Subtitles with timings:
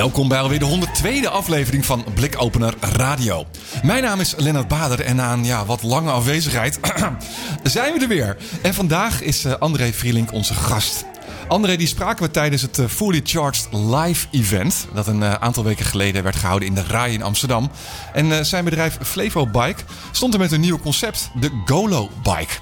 [0.00, 3.46] Welkom bij alweer de 102e aflevering van Blikopener Radio.
[3.82, 6.78] Mijn naam is Lennart Bader en na een ja, wat lange afwezigheid
[7.62, 8.36] zijn we er weer.
[8.62, 11.04] En vandaag is uh, André Vrielink onze gast.
[11.48, 14.86] André die spraken we tijdens het uh, Fully Charged Live event...
[14.94, 17.70] dat een uh, aantal weken geleden werd gehouden in de RAI in Amsterdam.
[18.12, 22.54] En zijn bedrijf Flevo Bike stond er met een nieuw concept, de Golo Bike.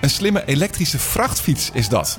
[0.00, 2.18] Een slimme elektrische vrachtfiets is dat.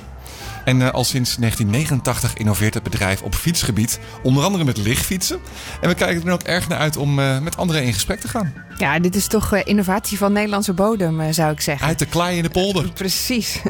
[0.68, 4.00] En uh, al sinds 1989 innoveert het bedrijf op fietsgebied.
[4.24, 5.40] Onder andere met lichtfietsen.
[5.82, 8.28] En we kijken er ook erg naar uit om uh, met anderen in gesprek te
[8.28, 8.54] gaan.
[8.78, 11.88] Ja, dit is toch uh, innovatie van Nederlandse bodem, zou ik zeggen.
[11.88, 12.92] Uit de klei in de polder.
[13.04, 13.62] precies.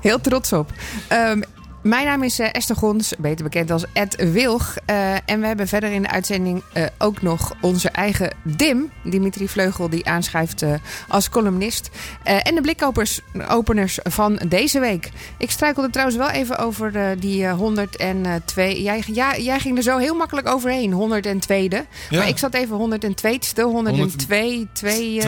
[0.00, 0.72] Heel trots op.
[1.12, 1.42] Um,
[1.82, 4.76] mijn naam is uh, Esther Gons, beter bekend als Ed Wilg.
[4.86, 9.48] Uh, en we hebben verder in de uitzending uh, ook nog onze eigen Dim, Dimitri
[9.48, 10.64] Vleugel, die aanschuift
[11.08, 11.90] als columnist.
[12.22, 15.10] en de blikopeners van deze week.
[15.38, 18.82] Ik struikelde trouwens wel even over die 102.
[18.82, 21.86] Jij, ja, jij ging er zo heel makkelijk overheen, 102e.
[22.10, 22.18] Ja.
[22.18, 25.20] Maar ik zat even 102ste, 102, 2,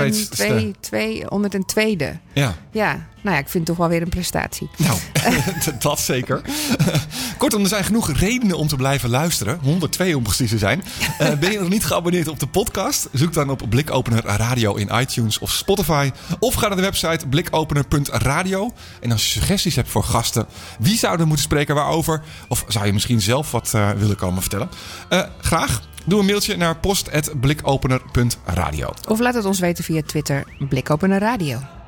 [0.81, 2.19] 2, 102e.
[2.33, 2.55] Ja.
[2.71, 3.11] Ja.
[3.23, 4.71] Nou ja, ik vind het toch wel weer een prestatie.
[4.77, 4.99] Nou,
[5.79, 6.41] dat zeker.
[7.39, 9.59] Kortom, er zijn genoeg redenen om te blijven luisteren.
[9.63, 10.83] 102 om precies te zijn.
[11.21, 13.09] Uh, ben je nog niet geabonneerd op de podcast?
[13.13, 16.11] Zoek dan op Blikopener Radio in iTunes of Spotify.
[16.39, 18.73] Of ga naar de website blikopener.radio.
[19.01, 20.47] En als je suggesties hebt voor gasten,
[20.79, 22.23] wie zouden moeten spreken waarover?
[22.49, 24.69] Of zou je misschien zelf wat uh, willen komen vertellen?
[25.11, 25.81] Uh, graag.
[26.05, 28.93] Doe een mailtje naar post.blikopener.radio.
[29.09, 31.82] Of laat het ons weten via Twitter, Blikopener Radio.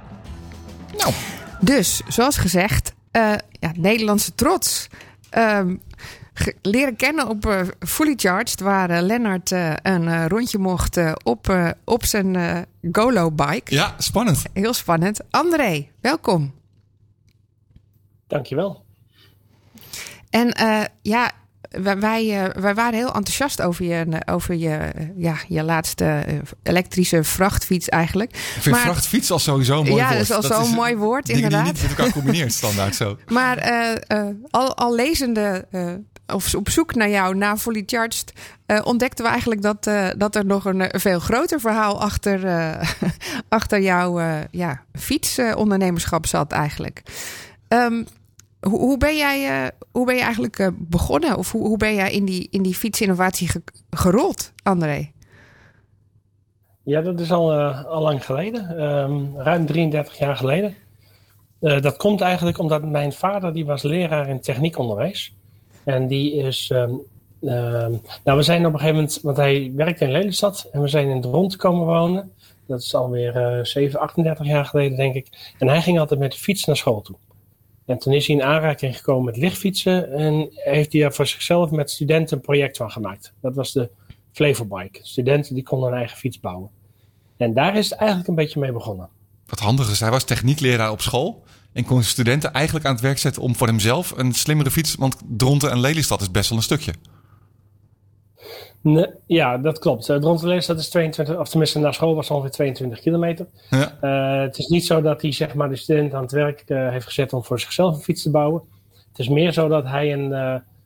[0.97, 1.13] Nou.
[1.61, 4.89] Dus, zoals gezegd, uh, ja, Nederlandse trots.
[5.39, 5.83] Um,
[6.63, 9.51] leren kennen op uh, Fully Charged, waar uh, Lennart
[9.83, 13.75] een rondje mocht op, op zijn Golo-bike.
[13.75, 14.43] Ja, spannend.
[14.53, 15.21] Heel spannend.
[15.31, 16.55] André, welkom.
[18.27, 18.85] Dankjewel.
[20.31, 20.55] En
[21.03, 21.31] ja,
[21.83, 26.25] wij, wij, wij, waren heel enthousiast over je, over je, ja, je laatste
[26.63, 28.31] elektrische vrachtfiets eigenlijk.
[28.31, 30.27] Ik vind maar, vrachtfiets al sowieso een mooi ja, woord.
[30.27, 31.65] Ja, dat is al zo'n mooi woord inderdaad.
[31.65, 33.19] Die niet met elkaar combineert standaard zo.
[33.29, 35.93] Maar uh, uh, al, al lezende uh,
[36.27, 38.33] of op zoek naar jou, na Fully Charged,
[38.85, 39.85] ontdekten we eigenlijk dat,
[40.17, 42.49] dat er nog een, een, veel groter verhaal achter,
[43.49, 44.21] achter jouw
[44.51, 47.03] ja, fietsondernemerschap zat eigenlijk.
[47.69, 48.07] Um,
[48.69, 51.37] hoe, hoe, ben jij, uh, hoe ben je eigenlijk uh, begonnen?
[51.37, 55.11] Of hoe, hoe ben jij in die, in die fietsinnovatie ge gerold, André?
[56.83, 58.83] Ja, dat is al, uh, al lang geleden.
[58.83, 60.75] Um, ruim 33 jaar geleden.
[61.59, 65.35] dat komt eigenlijk omdat mijn vader die was leraar in techniekonderwijs.
[65.85, 66.71] En die is...
[66.73, 67.01] Um,
[67.41, 69.21] um, nou, we zijn op een gegeven moment...
[69.23, 70.69] Want hij werkte in Lelystad.
[70.73, 72.33] En we zijn in Dront komen wonen.
[72.67, 75.55] Dat is alweer 7, 38 jaar geleden, denk ik.
[75.59, 77.17] En hij ging altijd met de fiets naar school toe.
[77.87, 81.71] En toen is hij in aanraking gekomen met lichtfietsen en heeft hij er voor zichzelf
[81.71, 83.33] met studenten een project van gemaakt.
[83.41, 83.91] Dat was de
[84.33, 84.99] Flevobike.
[85.03, 86.71] Studenten die konden een eigen fiets bouwen.
[87.37, 89.09] En daar is het eigenlijk een beetje mee begonnen.
[89.47, 93.19] Wat handig is, hij was techniekleraar op school en kon studenten eigenlijk aan het werk
[93.19, 96.65] zetten om voor hemzelf een slimmere fiets, want Dronten en Lelystad is best wel een
[96.65, 96.93] stukje.
[98.85, 100.09] Nee, ja, dat klopt.
[100.09, 103.47] Uh, Dronten dat is 22, of tenminste naar school was het ongeveer 22 kilometer.
[103.71, 103.99] Ja.
[104.03, 106.91] Uh, het is niet zo dat hij zeg maar, de student aan het werk uh,
[106.91, 108.63] heeft gezet om voor zichzelf een fiets te bouwen.
[109.09, 110.33] Het is meer zo dat hij een,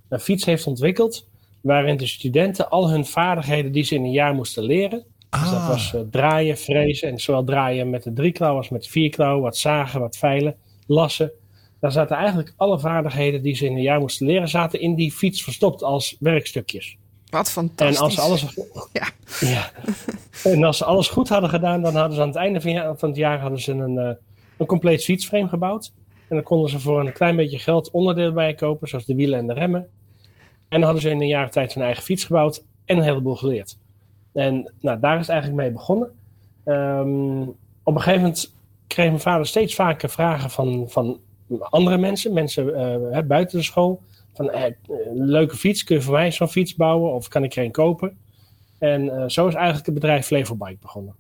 [0.09, 1.29] een fiets heeft ontwikkeld
[1.61, 5.05] waarin de studenten al hun vaardigheden die ze in een jaar moesten leren.
[5.31, 5.43] Ah.
[5.43, 9.41] Dus dat was draaien, frezen en zowel draaien met de drieklauw als met de vierklauw,
[9.41, 11.31] wat zagen, wat veilen, lassen.
[11.81, 15.13] Daar zaten eigenlijk alle vaardigheden die ze in een jaar moesten leren, zaten in die
[15.13, 16.97] fiets verstopt als werkstukjes.
[17.31, 17.97] Wat fantastisch.
[17.97, 18.57] En als ze alles,
[18.93, 19.09] ja.
[19.41, 19.71] Ja.
[20.45, 22.61] en als ze alles goed hadden gedaan, dan hadden ze aan het einde
[22.97, 24.11] van het jaar hadden ze een, uh,
[24.57, 25.93] een compleet fietsframe gebouwd.
[26.29, 29.39] En dan konden ze voor een klein beetje geld onderdelen bij kopen, zoals de wielen
[29.39, 29.81] en de remmen.
[30.69, 33.37] En dan hadden ze in een jaar tijd hun eigen fiets gebouwd en een heleboel
[33.37, 33.77] geleerd.
[34.33, 36.11] En nou, daar is het eigenlijk mee begonnen.
[36.65, 38.53] Um, op een gegeven moment
[38.87, 41.21] kreeg mijn vader steeds vaker vragen van, van
[41.59, 42.67] andere mensen, mensen
[43.13, 44.03] uh, buiten de school
[44.39, 44.73] van eh,
[45.15, 48.19] leuke fiets, kun je voor mij zo'n fiets bouwen of kan ik er een kopen?
[48.79, 51.15] En uh, zo is eigenlijk het bedrijf Flevobike begonnen.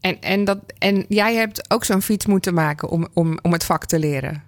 [0.00, 3.64] En, en, dat, en jij hebt ook zo'n fiets moeten maken om, om, om het
[3.64, 4.42] vak te leren?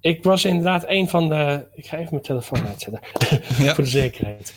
[0.00, 1.64] ik was inderdaad een van de.
[1.74, 3.00] Ik ga even mijn telefoon uitzetten.
[3.64, 3.74] Ja.
[3.74, 4.54] voor de zekerheid.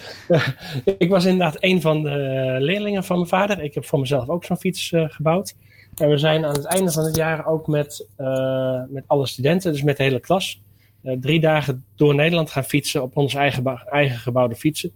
[0.97, 3.63] ik was inderdaad een van de leerlingen van mijn vader.
[3.63, 5.55] Ik heb voor mezelf ook zo'n fiets eh, gebouwd.
[5.95, 9.71] En we zijn aan het einde van het jaar ook met, eh, met alle studenten,
[9.71, 10.70] dus met de hele klas, eh,
[11.01, 14.91] drie dagen door Nederland gaan fietsen op onze eigen, eigen gebouwde fietsen.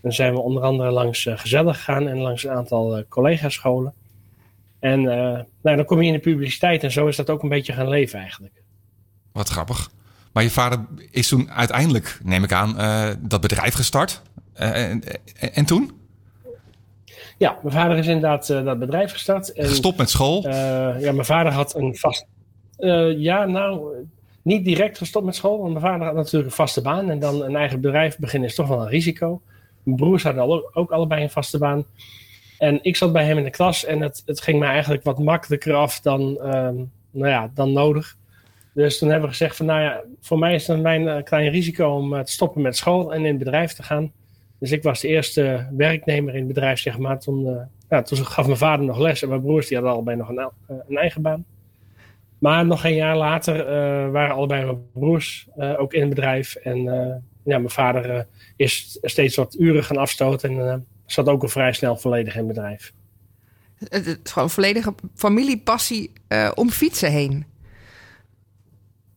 [0.00, 3.92] Dan zijn we onder andere langs eh, Gezellig gegaan en langs een aantal eh collega-scholen.
[4.78, 7.48] En eh, nou, dan kom je in de publiciteit en zo is dat ook een
[7.48, 8.62] beetje gaan leven eigenlijk.
[9.32, 9.90] Wat grappig.
[10.32, 14.22] Maar je vader is toen uiteindelijk, neem ik aan, eh, dat bedrijf gestart.
[14.52, 15.02] Eh, en,
[15.38, 15.90] en, en toen?
[17.38, 19.52] Ja, mijn vader is inderdaad eh, dat bedrijf gestart.
[19.52, 20.44] En, Gestopt met school.
[20.44, 20.52] eh,
[21.00, 22.26] ja, mijn vader had een vast.
[22.76, 24.00] eh, ja, nou, eh,
[24.42, 25.58] niet direct gestopt met school.
[25.58, 27.10] Want mijn vader had natuurlijk een vaste baan.
[27.10, 29.40] En dan een eigen bedrijf beginnen is toch wel een risico.
[29.82, 31.84] Mijn broers hadden ook allebei een vaste baan.
[32.58, 33.84] En ik zat bij hem in de klas.
[33.84, 36.74] En het, het ging me eigenlijk wat makkelijker af dan, ehm,
[37.10, 38.16] nou ja, dan nodig.
[38.72, 41.52] Dus toen hebben we gezegd van, nou ja, voor mij is het een klein, eh,
[41.52, 44.12] risico om eh, te stoppen met school en in het bedrijf te gaan.
[44.58, 47.20] Dus ik was de eerste werknemer in het bedrijf, zeg maar.
[47.20, 50.28] Toen, eh, toen gaf mijn vader nog les en mijn broers die hadden allebei nog
[50.88, 51.44] een eigen baan.
[52.40, 56.54] Maar nog een jaar later eh, waren allebei mijn broers eh, ook in het bedrijf.
[56.54, 58.26] En eh, ja, mijn vader
[58.56, 62.48] is steeds wat uren gaan afstoten en zat ook al vrij snel volledig in het
[62.48, 62.92] bedrijf.
[63.88, 66.12] Het, is gewoon volledige familiepassie
[66.54, 67.44] om fietsen heen.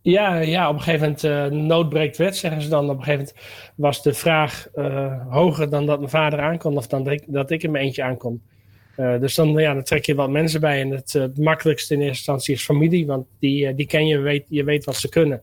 [0.02, 2.90] Ja, ja, op een gegeven moment nood breekt wet, zeggen ze dan.
[2.90, 4.68] Op een gegeven moment was de vraag
[5.30, 8.42] hoger dan dat mijn vader aankon of dan dat ik, in mijn eentje aankon.
[8.96, 10.82] Eh, dus dan, ja, dan trek je wat mensen bij.
[10.82, 14.18] En het, het makkelijkste in eerste instantie is familie, want die, eh, die ken je,
[14.18, 15.42] weet, je weet wat ze kunnen.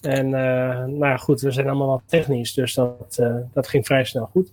[0.00, 4.26] En nou ja, goed, we zijn allemaal wat technisch, dus dat, dat ging vrij snel
[4.26, 4.52] goed.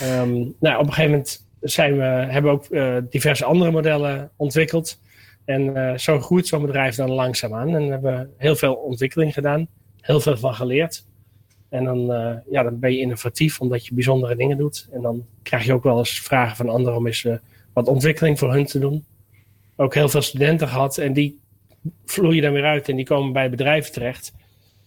[0.00, 5.00] Ehm, nou, op een gegeven moment zijn we, hebben we ook diverse andere modellen ontwikkeld.
[5.44, 7.74] En zo groeit zo'n bedrijf dan langzaamaan.
[7.74, 9.68] En we hebben heel veel ontwikkeling gedaan,
[10.00, 11.04] heel veel van geleerd.
[11.68, 14.88] En dan, eh, ja, dan ben je innovatief omdat je bijzondere dingen doet.
[14.92, 17.34] En dan krijg je ook wel eens vragen van anderen om eens eh,
[17.72, 19.04] wat ontwikkeling voor hun te doen.
[19.76, 21.40] Ook heel veel studenten gehad en die
[22.04, 24.32] vloeien dan weer uit en die komen bij bedrijven terecht.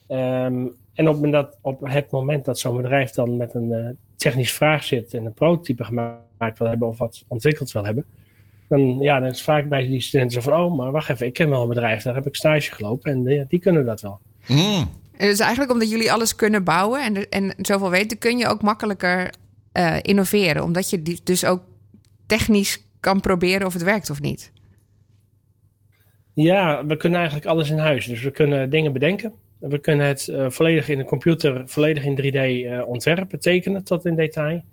[0.08, 4.52] Ehm, en op, dat- op het moment dat zo'n bedrijf dan met een eh, technisch
[4.52, 8.06] vraag zit en een prototype gemaakt wil hebben of wat ontwikkeld wil hebben,
[8.68, 11.34] dan, ja, dan is vaak bij die studenten zo van, oh, maar wacht even, ik
[11.34, 14.20] ken wel een bedrijf, daar heb ik stage gelopen en eh, die kunnen dat wel.
[14.48, 14.90] Mm.
[15.22, 18.62] En dus eigenlijk omdat jullie alles kunnen bouwen en, en zoveel weten, kun je ook
[18.62, 19.34] makkelijker
[19.72, 20.64] eh, innoveren.
[20.64, 21.62] Omdat je die, dus ook
[22.26, 24.52] technisch kan proberen of het werkt of niet.
[26.34, 28.06] Ja, we kunnen eigenlijk alles in huis.
[28.06, 29.34] Dus we kunnen dingen bedenken.
[29.60, 34.06] We kunnen het eh, volledig in de computer, volledig in 3D eh, ontwerpen, tekenen tot
[34.06, 34.64] in detail.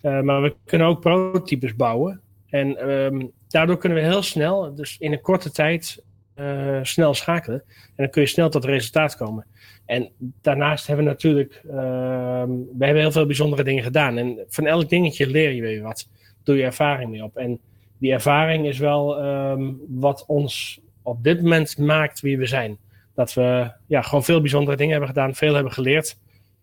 [0.00, 2.20] Maar we kunnen ook prototypes bouwen.
[2.50, 6.02] En ehm, daardoor kunnen we heel snel, dus in een korte tijd,
[6.34, 7.62] eh, snel schakelen.
[7.68, 9.46] En dan kun je snel tot resultaat komen.
[9.86, 14.16] En daarnaast hebben we natuurlijk, ehm, we hebben heel veel bijzondere dingen gedaan.
[14.16, 16.08] En van elk dingetje leer je weer wat.
[16.42, 17.36] Doe je ervaring mee op.
[17.36, 17.60] En
[17.98, 22.78] die ervaring is wel ehm, wat ons op dit moment maakt wie we zijn.
[23.14, 26.18] Dat we ja, gewoon veel bijzondere dingen hebben gedaan, veel hebben geleerd.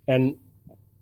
[0.05, 0.39] En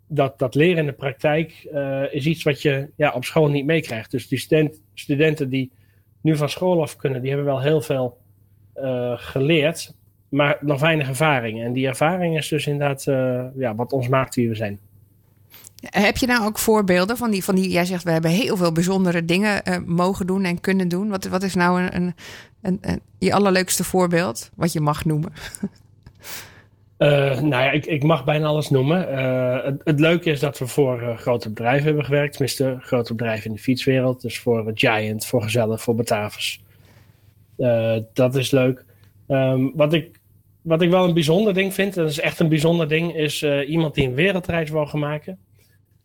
[0.06, 3.64] dat, dat leren in de praktijk eh, is iets wat je ja, op school niet
[3.64, 4.10] meekrijgt.
[4.10, 5.70] Dus die student, studenten die
[6.20, 8.19] nu van school af kunnen, die hebben wel heel veel
[9.16, 9.94] geleerd,
[10.28, 11.62] maar nog weinig ervaring.
[11.62, 14.78] En die ervaring is dus inderdaad eh, ja, wat ons maakt wie we zijn.
[15.80, 18.72] Heb je nou ook voorbeelden van die, van die jij zegt we hebben heel veel
[18.72, 21.08] bijzondere dingen eh, mogen doen en kunnen doen.
[21.08, 22.14] Wat, wat is nou een, een,
[22.62, 25.32] een, een- je allerleukste voorbeeld wat je mag noemen?
[26.96, 27.08] Eh,
[27.40, 29.08] nou ja, ik, ik mag bijna alles noemen.
[29.18, 32.32] Eh, het, het leuke is dat we voor eh, grote bedrijven hebben gewerkt.
[32.32, 34.20] Tenminste, grote bedrijven in de fietswereld.
[34.22, 36.62] Dus voor eh, Giant, voor Gezellig, voor Batavus.
[37.60, 38.84] Eh, dat is leuk.
[39.26, 40.20] Ehm, wat, ik,
[40.62, 43.68] wat ik wel een bijzonder ding vind, dat is echt een bijzonder ding, is eh,
[43.68, 45.38] iemand die een wereldreis wou gaan maken.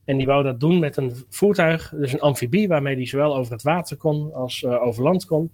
[0.06, 3.52] En die wou dat doen met een voertuig, dus een amfibie, waarmee die zowel over
[3.54, 5.52] het water kon als eh, over land kon.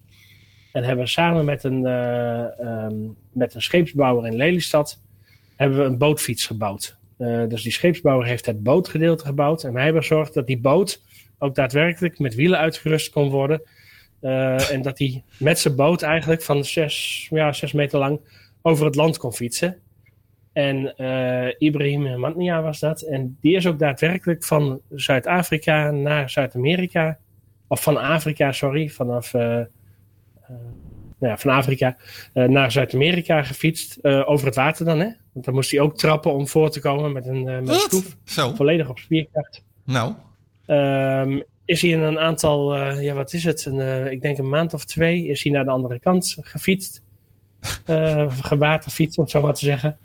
[0.72, 2.96] En hebben we samen met een, ehm,
[3.32, 5.02] met een scheepsbouwer in Lelystad
[5.56, 7.00] hebben we een bootfiets gebouwd.
[7.48, 9.64] Dus die scheepsbouwer heeft het bootgedeelte gebouwd.
[9.64, 11.02] En wij hebben gezorgd dat die boot
[11.38, 13.62] ook daadwerkelijk met wielen uitgerust kon worden.
[14.22, 18.20] Eh, en dat hij met zijn boot eigenlijk van zes, ja, zes meter lang
[18.62, 19.78] over het land kon fietsen.
[20.54, 23.02] En eh, Ibrahim Matnia was dat.
[23.02, 27.18] En die is ook daadwerkelijk van Zuid-Afrika naar Zuid-Amerika.
[27.68, 28.90] Of van Afrika, sorry.
[28.90, 29.42] Vanaf eh,
[31.18, 31.98] nou ja, van Afrika
[32.34, 34.04] naar Zuid-Amerika gefietst.
[34.04, 35.10] over het water dan, hè?
[35.34, 38.18] Want dan moest hij ook trappen om voor te komen met een, met een stoef.
[38.24, 38.54] Zo.
[38.54, 39.64] Volledig op spierkracht.
[39.84, 40.14] Nou.
[40.66, 44.38] Ehm, is hij in een aantal, eh, ja wat is het, een, eh, ik denk
[44.38, 47.02] een maand of twee, is hij naar de andere kant gefietst.
[47.90, 49.98] uh, fiets, om het zo maar te zeggen.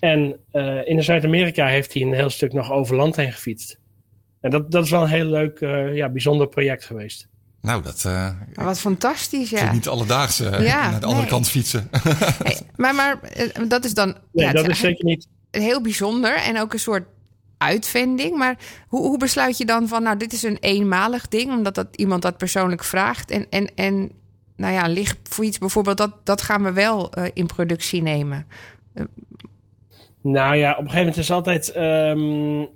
[0.00, 3.78] En uh, in Zuid-Amerika heeft hij een heel stuk nog over land heen gefietst.
[4.40, 7.28] En dat, dat is wel een heel leuk, uh, ja, bijzonder project geweest.
[7.60, 8.04] Nou, dat.
[8.06, 9.72] Uh, wat fantastisch, ja.
[9.72, 11.30] Niet alledaags ja, naar de andere nee.
[11.30, 11.88] kant fietsen.
[12.42, 13.20] hey, maar maar
[13.68, 14.16] dat is dan.
[14.32, 15.28] Nee, ja, dat is zeker niet.
[15.50, 17.06] Heel bijzonder en ook een soort
[17.58, 18.36] uitvinding.
[18.36, 18.58] Maar
[18.88, 22.22] hoe, hoe besluit je dan van, nou, dit is een eenmalig ding, omdat dat, iemand
[22.22, 23.30] dat persoonlijk vraagt.
[23.30, 24.12] En, en, en
[24.56, 28.46] nou ja, lichtfiets bijvoorbeeld, dat, dat gaan we wel uh, in productie nemen.
[28.94, 29.04] Uh,
[30.20, 31.76] nou ja, op een gegeven moment is altijd.
[31.76, 32.68] Um,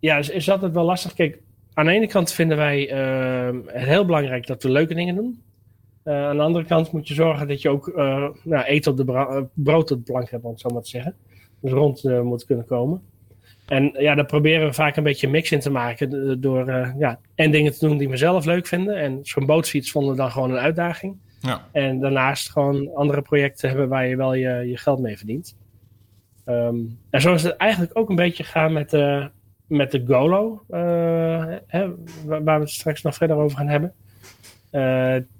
[0.00, 1.14] ja, is, altijd wel lastig.
[1.14, 1.38] Kijk,
[1.74, 5.42] aan de ene kant vinden wij uh, het heel belangrijk dat we leuke dingen doen.
[6.04, 7.92] Aan de andere kant moet je zorgen dat je ook
[8.44, 11.14] nou, eten op de brood op de plank hebt, om het zo maar te zeggen.
[11.60, 13.02] Dus rond moet kunnen komen.
[13.68, 16.40] En ja, daar proberen we vaak een beetje een mix in te maken.
[16.40, 18.96] Door uh, ja, en dingen te doen die we zelf leuk vinden.
[18.96, 21.16] En zo'n bootfiets vonden we dan gewoon een uitdaging.
[21.40, 21.66] Ja.
[21.72, 25.56] En daarnaast gewoon andere projecten hebben waar je wel je, je geld mee verdient.
[26.46, 29.26] Um, en zo is het eigenlijk ook een beetje gaan met, uh,
[29.66, 30.64] met de Golo.
[30.70, 31.88] Uh, hè,
[32.24, 33.94] waar we het straks nog verder over gaan hebben.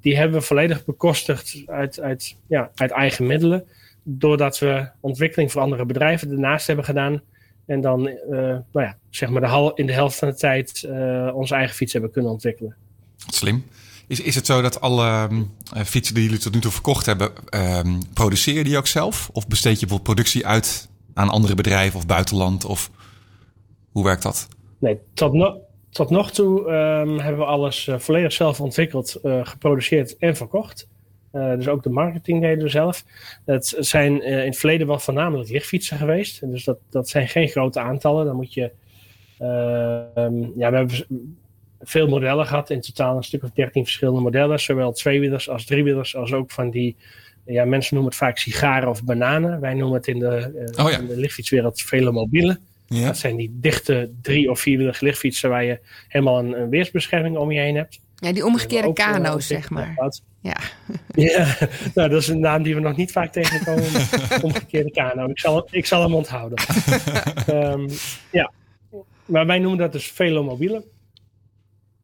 [0.01, 3.65] die hebben we volledig bekostigd uit, uit, ja, uit eigen middelen.
[4.03, 7.23] Doordat we ontwikkeling voor andere bedrijven ernaast hebben gedaan
[7.69, 10.85] en dan, uh, nou ja, zeg maar de hal, in de helft van de tijd
[10.87, 12.77] uh, onze eigen fiets hebben kunnen ontwikkelen.
[13.17, 13.65] Slim.
[14.07, 15.51] Is, is het zo dat alle um,
[15.85, 19.31] fietsen die jullie tot nu toe verkocht hebben, um, produceer die ook zelf?
[19.33, 22.65] Of besteed je bijvoorbeeld productie uit aan andere bedrijven of buitenland?
[22.65, 22.91] Of
[23.93, 24.49] hoe werkt dat?
[24.79, 25.61] Nee, tot, no
[25.91, 30.89] tot nog toe um, hebben we alles uh, volledig zelf ontwikkeld, uh, geproduceerd en verkocht.
[31.39, 33.05] Uh, dus ook de marketing deden we zelf.
[33.45, 36.41] Het zijn uh, in het verleden wel voornamelijk lichtfietsen geweest.
[36.41, 38.27] Dus dat, dat zijn geen grote aantallen.
[38.27, 38.71] Dan moet je.
[39.43, 41.07] Uh, um, ja, we hebben
[41.81, 42.71] veel modellen gehad.
[42.71, 44.61] In totaal een stuk of dertien verschillende modellen.
[44.61, 46.17] Zowel tweewielers als driewielers.
[46.17, 46.97] Als ook van die.
[47.45, 49.61] Ja, mensen noemen het vaak sigaren of bananen.
[49.61, 50.99] Wij noemen het in de, oh, ja.
[50.99, 52.59] in de lichtfietswereld velomobielen.
[52.87, 53.07] Ja.
[53.07, 55.79] Dat zijn die dichte drie- of vierwielige lichtfietsen waar je
[56.09, 58.01] helemaal een, een weersbescherming om je heen hebt.
[58.21, 59.95] Ja, die omgekeerde kano's, zeg maar.
[60.41, 60.57] Ja.
[61.29, 61.57] ja,
[61.95, 63.85] nou, dat is een naam die we nog niet vaak tegenkomen.
[64.43, 65.29] omgekeerde kano.
[65.29, 66.59] Ik zal, ik zal hem onthouden.
[67.51, 67.89] um,
[68.39, 68.53] ja,
[69.25, 70.85] maar wij noemen dat dus velomobielen.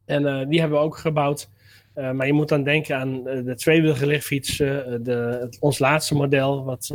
[0.05, 1.49] En uh, die hebben we ook gebouwd.
[1.95, 4.57] Uh, maar je moet dan denken aan uh, de tweewielige lichtfiets.
[4.57, 6.65] de, het, ons laatste model.
[6.65, 6.95] Wat,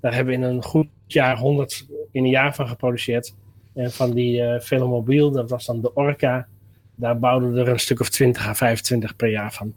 [0.00, 3.34] daar hebben we in een goed jaar 100 in een jaar van geproduceerd.
[3.74, 6.48] En van die velomobiel, dat was dan de Orca
[6.96, 9.74] daar bouwden we er een stuk of 20 à 25 per jaar van.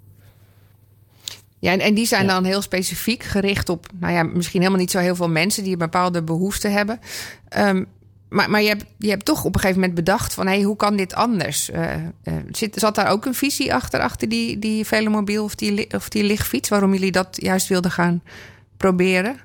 [1.59, 4.91] Ja, en, en die zijn dan heel specifiek gericht op, nou ja, misschien helemaal niet
[4.91, 6.99] zo heel veel mensen die een bepaalde behoeften hebben.
[7.57, 7.87] Um,
[8.29, 10.61] maar maar je, hebt, je hebt toch op een gegeven moment bedacht van, hé, hey,
[10.61, 11.69] hoe kan dit anders?
[11.69, 15.93] Uh, uh, zit, zat daar ook een visie achter, achter die, die velomobiel of die,
[15.93, 18.23] of die lichtfiets, waarom jullie dat juist wilden gaan
[18.77, 19.37] proberen?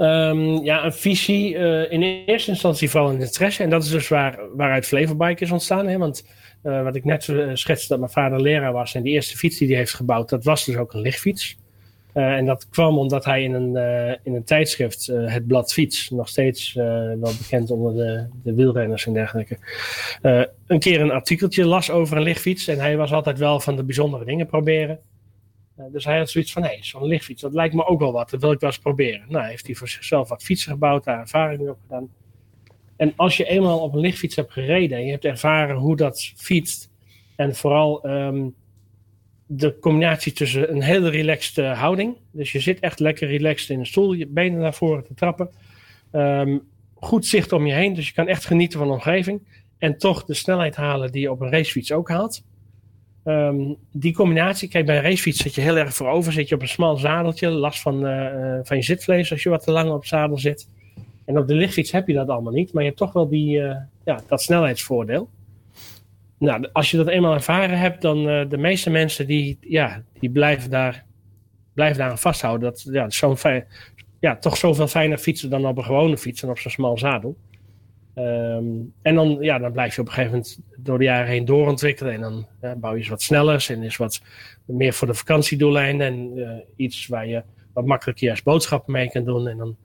[0.00, 3.62] Um, ja, een visie uh, in eerste instantie vooral een interesse.
[3.62, 5.86] En dat is dus waar, waaruit Flevobike is ontstaan.
[5.86, 5.98] Hè?
[5.98, 6.26] Want
[6.62, 8.94] uh, wat ik net uh, schetste dat mijn vader leraar was.
[8.94, 11.56] En die eerste fiets die hij heeft gebouwd, dat was dus ook een lichtfiets.
[12.12, 13.76] en dat kwam omdat hij in een,
[14.22, 19.12] in een tijdschrift, het blad Fiets, nog steeds wel bekend onder de, de wielrenners en
[19.12, 19.58] dergelijke,
[20.66, 22.68] een keer een artikeltje las over een lichtfiets.
[22.68, 24.98] En hij was altijd wel van de bijzondere dingen proberen.
[25.78, 28.12] Uh, dus hij had zoiets van, hé, hey, zo'n lichtfiets, dat lijkt me ook wel
[28.12, 28.30] wat.
[28.30, 29.24] Dat wil ik wel eens proberen.
[29.28, 32.08] Nou, heeft hij voor zichzelf wat fietsen gebouwd, daar ervaring mee opgedaan.
[32.96, 36.32] En als je eenmaal op een lichtfiets hebt gereden en je hebt ervaren hoe dat
[36.36, 36.90] fietst,
[37.36, 38.54] en vooral um,
[39.46, 43.86] de combinatie tussen een hele relaxed houding, dus je zit echt lekker relaxed in een
[43.86, 45.50] stoel, je benen naar voren te trappen,
[46.12, 49.40] um, goed zicht om je heen, dus je kan echt genieten van de omgeving,
[49.78, 52.42] en toch de snelheid halen die je op een racefiets ook haalt.
[53.28, 56.60] Um, die combinatie, kijk bij een racefiets zit je heel erg voorover, zit je op
[56.60, 60.06] een smal zadeltje, last van, uh, van je zitvlees als je wat te lang op
[60.06, 60.68] zadel zit.
[61.24, 63.58] En op de lichtfiets heb je dat allemaal niet, maar je hebt toch wel die,
[63.58, 65.28] uh, ja, dat snelheidsvoordeel.
[66.38, 70.30] Nou, als je dat eenmaal ervaren hebt, dan uh, de meeste mensen die, ja, die
[70.30, 71.04] blijven, daar,
[71.74, 72.70] blijven daar aan vasthouden.
[72.70, 73.36] Dat ja, zo'n
[74.20, 77.36] ja, toch zoveel fijner fietsen dan op een gewone fiets en op zo'n smal zadel.
[78.18, 81.44] Um, en dan, ja, dan blijf je op een gegeven moment door de jaren heen
[81.44, 82.12] doorontwikkelen.
[82.12, 82.46] En dan
[82.80, 84.20] bouw je eens wat sneller en is wat
[84.64, 86.06] meer voor de vakantiedoeleinden.
[86.06, 89.48] En uh, iets waar je wat makkelijker juist boodschappen mee kan doen.
[89.48, 89.76] En dan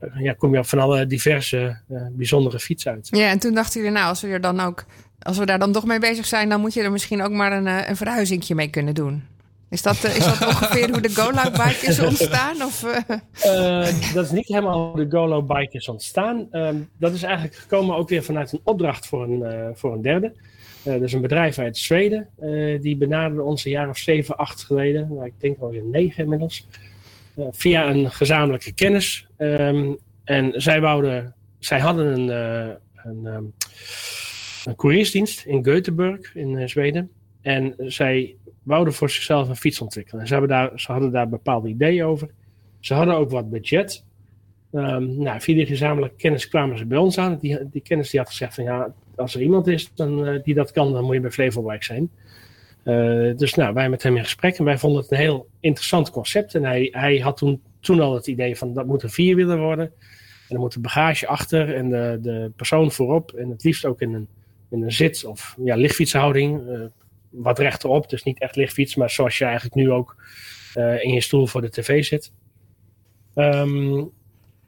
[0.00, 3.08] uh, ja, kom je op van alle diverse uh, bijzondere fietsen uit.
[3.10, 4.84] Ja, en toen dachten jullie, nou, als we er dan ook,
[5.18, 7.52] als we daar dan toch mee bezig zijn, dan moet je er misschien ook maar
[7.52, 9.22] een, een verhuizingje mee kunnen doen.
[9.70, 12.62] Is dat, is dat ongeveer hoe de Golo Bike is ontstaan?
[12.62, 14.14] Of, uh?
[14.14, 16.48] dat is niet helemaal hoe de Golo Bike is ontstaan.
[16.52, 20.32] Uh, dat is eigenlijk gekomen ook weer vanuit een opdracht voor een, voor een derde.
[20.82, 22.28] dus een bedrijf uit Zweden.
[22.80, 25.08] die benaderde ons een jaar of zeven, acht geleden.
[25.14, 26.66] Nou, ik denk alweer negen inmiddels.
[27.50, 29.26] via een gezamenlijke kennis.
[29.36, 29.92] Ehm,
[30.24, 32.28] en zij, wouden, zij hadden een,
[32.94, 33.44] een, ehm,
[34.64, 37.10] een couriersdienst in Göteborg in Zweden.
[37.42, 38.36] En zij
[38.70, 40.26] wouden voor zichzelf een fiets ontwikkelen.
[40.26, 42.28] Ze, daar, ze hadden daar bepaalde ideeën over.
[42.80, 44.04] Ze hadden ook wat budget.
[44.72, 47.38] Um, nou, via die gezamenlijke kennis kwamen ze bij ons aan.
[47.38, 50.54] Die, die kennis die had gezegd van ja, als er iemand is dan, uh, die
[50.54, 52.10] dat kan, dan moet je bij Flevolwijk zijn.
[52.84, 56.10] Uh, dus nou, wij met hem in gesprek en wij vonden het een heel interessant
[56.10, 56.54] concept.
[56.54, 59.84] En hij, had toen, toen al het idee van dat moet een vierwieler worden.
[59.84, 63.32] En dan moet de bagage achter en de, de persoon voorop.
[63.32, 64.28] En het liefst ook in een,
[64.70, 66.68] in een zit- of ja, lichtfietshouding.
[66.68, 66.80] Uh,
[67.30, 70.16] wat rechterop, dus niet echt lichtfiets, maar zoals je eigenlijk nu ook
[71.00, 72.32] in je stoel voor de tv zit.
[73.34, 74.10] Um,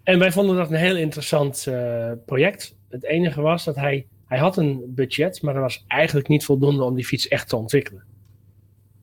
[0.02, 2.76] en wij vonden dat een heel interessant uh, project.
[2.88, 6.84] Het enige was dat hij, hij had een budget, maar dat was eigenlijk niet voldoende
[6.84, 8.04] om die fiets echt te ontwikkelen.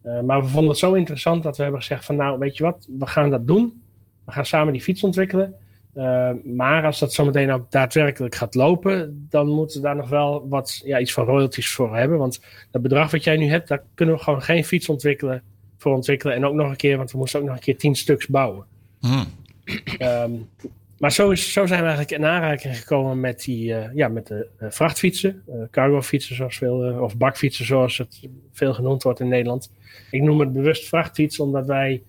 [0.03, 2.63] Uh, maar we vonden het zo interessant dat we hebben gezegd van nou weet je
[2.63, 3.83] wat, we gaan dat doen.
[4.25, 5.55] We gaan samen die fiets ontwikkelen.
[5.95, 10.47] Uh, maar als dat zometeen ook daadwerkelijk gaat lopen, dan moeten we daar nog wel
[10.47, 12.17] wat, ja, iets van royalties voor hebben.
[12.17, 12.41] Want
[12.71, 15.41] dat bedrag wat jij nu hebt, daar kunnen we gewoon geen fiets ontwikkelen
[15.77, 16.35] voor ontwikkelen.
[16.35, 18.65] En ook nog een keer, want we moesten ook nog een keer tien stuks bouwen.
[18.99, 19.25] Hmm.
[19.99, 20.49] Um,
[20.97, 24.27] maar zo, is, zo zijn we eigenlijk in aanraking gekomen met, die, uh, ja, met
[24.27, 28.19] de uh, vrachtfietsen, cargofietsen zoals veel, of bakfietsen zoals het
[28.51, 29.71] veel genoemd wordt in Nederland.
[30.11, 32.03] Ik noem het bewust vrachtfiets omdat wij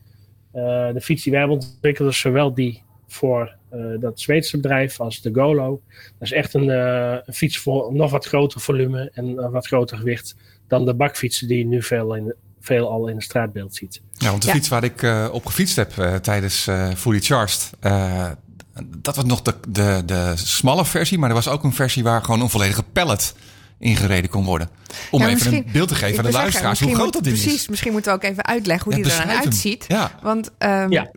[0.92, 3.58] de fiets die wij hebben ontwikkeld, dus zowel die voor
[4.00, 5.80] dat Zweedse bedrijf als de Golo,
[6.18, 9.96] dat is echt een, een fiets voor nog wat groter volume en een wat groter
[9.96, 10.36] gewicht
[10.68, 14.00] dan de bakfietsen die je nu veel in, veel al in het straatbeeld ziet.
[14.12, 17.70] Ja, want de fiets waar ik uh, op gefietst heb uh, tijdens uh, Fully Charged,
[18.96, 22.24] dat was nog de, de, de smalle versie, maar er was ook een versie waar
[22.24, 23.34] gewoon een volledige pallet
[23.80, 24.70] ingereden kon worden.
[25.10, 27.50] Om even een beeld te geven aan de luisteraars hoe groot dat ding precies, is.
[27.50, 29.84] Precies, misschien moeten we ook even uitleggen hoe ja, die er dan uitziet.
[29.88, 30.10] Ja.
[30.22, 31.10] Want um, ja.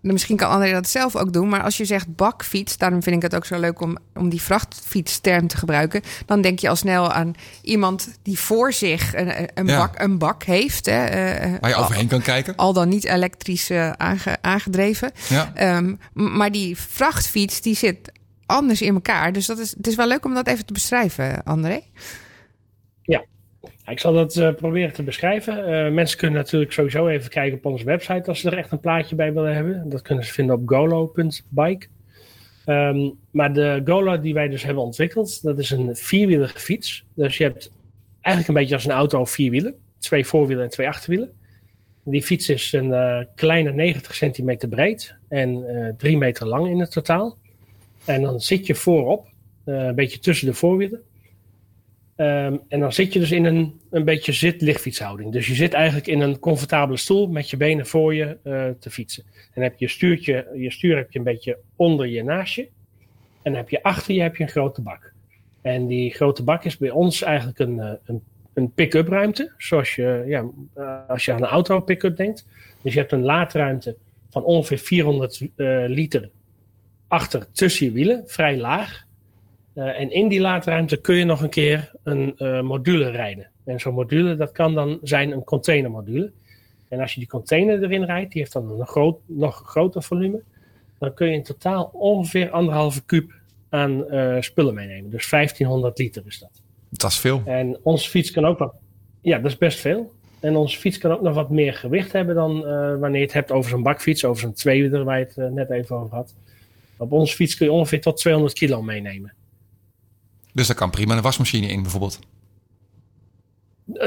[0.00, 1.48] misschien kan André dat zelf ook doen.
[1.48, 4.42] Maar als je zegt bakfiets, daarom vind ik het ook zo leuk om, om die
[4.42, 6.02] vrachtfietsterm te gebruiken.
[6.26, 10.42] Dan denk je al snel aan iemand die voor zich een, een, bak, een bak
[10.42, 10.86] heeft.
[10.86, 12.56] Hè, uh, Waar je overheen al, kan kijken.
[12.56, 15.12] Al dan niet elektrisch uh, aange, aangedreven.
[15.28, 15.76] Ja.
[15.76, 18.12] Um, maar die vrachtfiets die zit
[18.52, 19.32] anders in elkaar.
[19.32, 21.80] Dus dat is, het is wel leuk om dat even te beschrijven, André.
[23.02, 23.24] Ja,
[23.86, 25.58] ik zal dat uh, proberen te beschrijven.
[25.58, 28.80] Uh, mensen kunnen natuurlijk sowieso even kijken op onze website als ze er echt een
[28.80, 29.88] plaatje bij willen hebben.
[29.88, 31.86] Dat kunnen ze vinden op golo.bike.
[32.66, 37.04] Um, maar de Golo die wij dus hebben ontwikkeld, dat is een vierwielige fiets.
[37.14, 37.72] Dus je hebt
[38.20, 39.74] eigenlijk een beetje als een auto vier wielen.
[39.98, 41.32] Twee voorwielen en twee achterwielen.
[42.04, 46.90] Die fiets is een uh, kleine 90 centimeter breed en 3 meter lang in het
[46.90, 47.38] totaal.
[48.04, 49.26] En dan zit je voorop,
[49.64, 51.02] uh, een beetje tussen de voorwielen.
[52.16, 55.32] Um, en dan zit je dus in een, een beetje zit-lichtfietshouding.
[55.32, 58.90] Dus je zit eigenlijk in een comfortabele stoel met je benen voor je uh, te
[58.90, 59.24] fietsen.
[59.54, 62.68] En heb je stuurtje, je stuur heb je een beetje onder je naastje.
[63.42, 65.12] En heb je achter je heb je een grote bak.
[65.62, 69.52] En die grote bak is bij ons eigenlijk een, uh, een, een pick-up ruimte.
[69.58, 70.50] Zoals je, ja,
[71.08, 72.46] als je aan een auto pick-up denkt.
[72.82, 73.96] Dus je hebt een laadruimte
[74.30, 75.48] van ongeveer 400
[75.86, 76.30] liter
[77.12, 79.04] achter tussen je wielen, vrij laag.
[79.74, 83.50] Uh, en in die laadruimte kun je nog een keer een uh, module rijden.
[83.64, 86.32] En zo'n module, dat kan dan zijn een containermodule.
[86.88, 90.42] En als je die container erin rijdt, die heeft dan een groot, nog groter volume.
[90.98, 93.32] Dan kun je in totaal ongeveer anderhalve kuub
[93.68, 95.10] aan uh, spullen meenemen.
[95.10, 96.62] Dus 1500 liter is dat.
[96.88, 97.42] Dat is veel.
[97.44, 98.74] En onze fiets kan ook wat...
[99.20, 100.12] Ja, dat is best veel.
[100.40, 102.60] En onze fiets kan ook nog wat meer gewicht hebben dan
[102.98, 104.24] wanneer je het hebt over zo'n bakfiets.
[104.24, 106.34] Over zo'n tweewieler waar je het net even over had.
[107.02, 109.32] Op onze fiets kun je ongeveer tot 200 kilo meenemen.
[110.52, 112.18] Dus daar kan prima een wasmachine in bijvoorbeeld?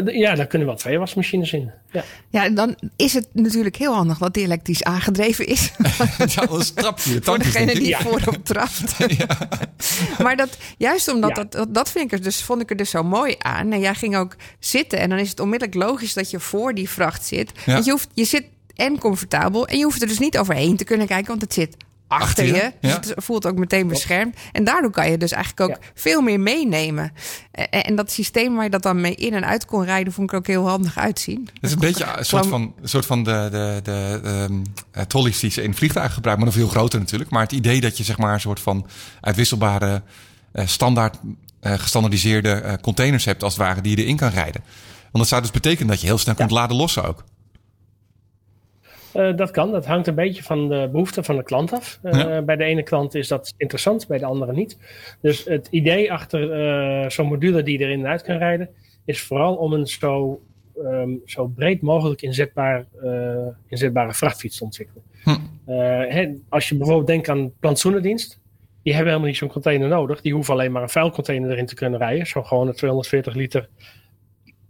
[0.06, 1.72] Ja, daar kunnen wel twee wasmachines in.
[1.92, 2.04] Ja.
[2.30, 5.72] ja, dan is het natuurlijk heel handig dat die elektrisch aangedreven is.
[6.36, 8.00] ja, anders trap je Voor degene die ja.
[8.00, 8.96] voorop trapt.
[9.18, 9.28] ja.
[10.24, 11.44] maar dat, juist omdat ja.
[11.44, 13.72] dat, dat vind ik er dus, vond ik er dus zo mooi aan.
[13.72, 16.90] En jij ging ook zitten en dan is het onmiddellijk logisch dat je voor die
[16.90, 17.52] vracht zit.
[17.66, 20.84] Want je, hoeft, je zit en comfortabel en je hoeft er dus niet overheen te
[20.84, 22.72] kunnen kijken, want het zit achter, je.
[22.82, 24.38] Dus het voelt ook meteen beschermd.
[24.52, 27.14] En daardoor kan je dus eigenlijk ook veel meer meenemen.
[27.70, 30.38] En dat systeem waar je dat dan mee in en uit kon rijden, vond ik
[30.38, 31.50] ook heel handig uitzien.
[31.54, 35.40] Het is een beetje een soort van, een soort van de, de, de, de trolleys
[35.40, 37.30] die ze in vliegtuigen gebruiken, maar nog veel groter natuurlijk.
[37.30, 38.88] Maar het idee dat je zeg maar een soort van
[39.22, 40.02] uitwisselbare,
[40.66, 41.18] standaard
[41.62, 44.62] gestandardiseerde containers hebt, als het ware, die je erin kan rijden.
[45.02, 47.24] Want dat zou dus betekenen dat je heel snel kunt laden lossen ook.
[49.16, 49.72] Uh, dat kan.
[49.72, 52.00] Dat hangt een beetje van de behoeften van de klant af.
[52.04, 52.42] Uh, ja.
[52.42, 54.78] Bij de ene klant is dat interessant, bij de andere niet.
[55.22, 56.60] Dus het idee achter
[57.04, 58.70] uh, zo'n module die je erin en uit kan rijden,
[59.06, 60.42] is vooral om een zo,
[60.84, 62.86] ehm, zo breed mogelijk inzetbaar,
[63.68, 65.04] inzetbare vrachtfiets te ontwikkelen.
[65.24, 65.72] Hm.
[66.10, 68.40] Hè, als je bijvoorbeeld denkt aan plantsoenendienst,
[68.84, 70.22] die hebben helemaal niet zo'n container nodig.
[70.22, 72.28] Die hoeven alleen maar een vuilcontainer erin te kunnen rijden.
[72.28, 73.70] Zo gewoon een 240 liter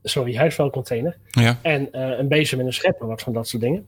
[0.09, 1.17] sorry, huisvuilcontainer.
[1.29, 1.59] Ja.
[1.61, 3.87] En uh, een bezem en een schepper, wat van dat soort dingen.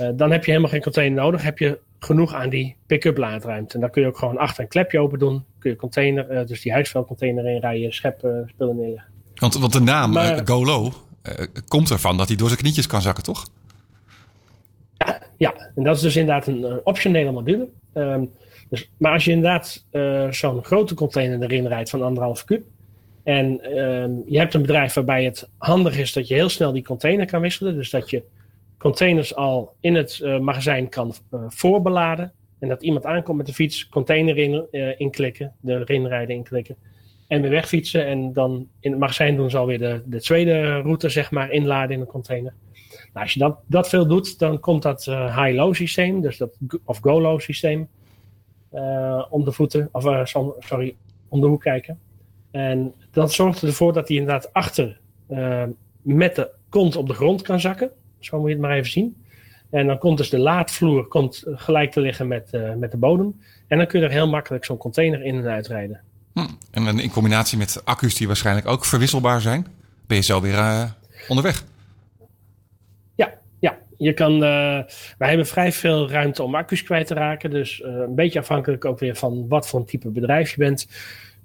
[0.00, 1.42] Uh, dan heb je helemaal geen container nodig.
[1.42, 3.74] Heb je genoeg aan die pick-up laadruimte.
[3.74, 5.44] En dan kun je ook gewoon achter een klepje open doen.
[5.58, 9.04] Kun je container, uh, dus die huisvuilcontainer in rijden, scheppen, spullen neer.
[9.34, 10.92] Want, want de naam maar, Golo
[11.68, 13.46] komt ervan dat hij door zijn knietjes kan zakken, toch?
[14.96, 15.54] Ja, ja.
[15.74, 17.68] en dat is dus inderdaad een optionele module.
[17.94, 18.30] Um,
[18.68, 19.84] dus, maar als je inderdaad
[20.30, 22.64] zo'n grote container erin rijdt van anderhalf kub
[23.22, 26.82] en ehm, je hebt een bedrijf waarbij het handig is dat je heel snel die
[26.84, 27.74] container kan wisselen.
[27.74, 28.22] Dus dat je
[28.78, 32.32] containers al in het uh, magazijn kan uh, voorbeladen.
[32.58, 36.76] En dat iemand aankomt met de fiets, container in, uh, inklikken, erin rijden inklikken.
[37.26, 38.06] En weer wegfietsen.
[38.06, 41.94] En dan in het magazijn doen ze alweer de, de tweede route, zeg maar, inladen
[41.94, 42.54] in een container.
[43.12, 46.98] Nou, als je dat, dat veel doet, dan komt dat high-low systeem, dus dat, of
[46.98, 47.88] go-low systeem,
[49.30, 50.28] om de voeten, of
[50.58, 50.96] sorry,
[51.28, 51.98] om de hoek kijken.
[52.50, 55.62] En dat zorgt ervoor dat hij inderdaad achter uh,
[56.02, 57.90] met de kont op de grond kan zakken.
[58.18, 59.24] Zo moet je het maar even zien.
[59.70, 63.40] En dan komt dus de laadvloer komt gelijk te liggen met, uh, met de bodem.
[63.66, 66.00] En dan kun je er heel makkelijk zo'n container in en uitrijden.
[66.32, 66.46] Hm.
[66.70, 69.66] En in combinatie met accu's die waarschijnlijk ook verwisselbaar zijn,
[70.06, 70.90] ben je zo weer uh,
[71.28, 71.64] onderweg.
[73.14, 73.78] Ja, ja.
[73.98, 77.50] Je kan, wij hebben vrij veel ruimte om accu's kwijt te raken.
[77.50, 80.86] Dus een beetje afhankelijk ook weer van wat voor een type bedrijf je bent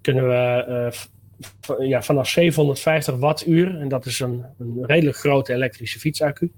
[0.05, 0.65] kunnen we
[1.79, 6.51] uh, ja, vanaf 750 wattuur, en dat is een, een redelijk grote elektrische fietsaccu.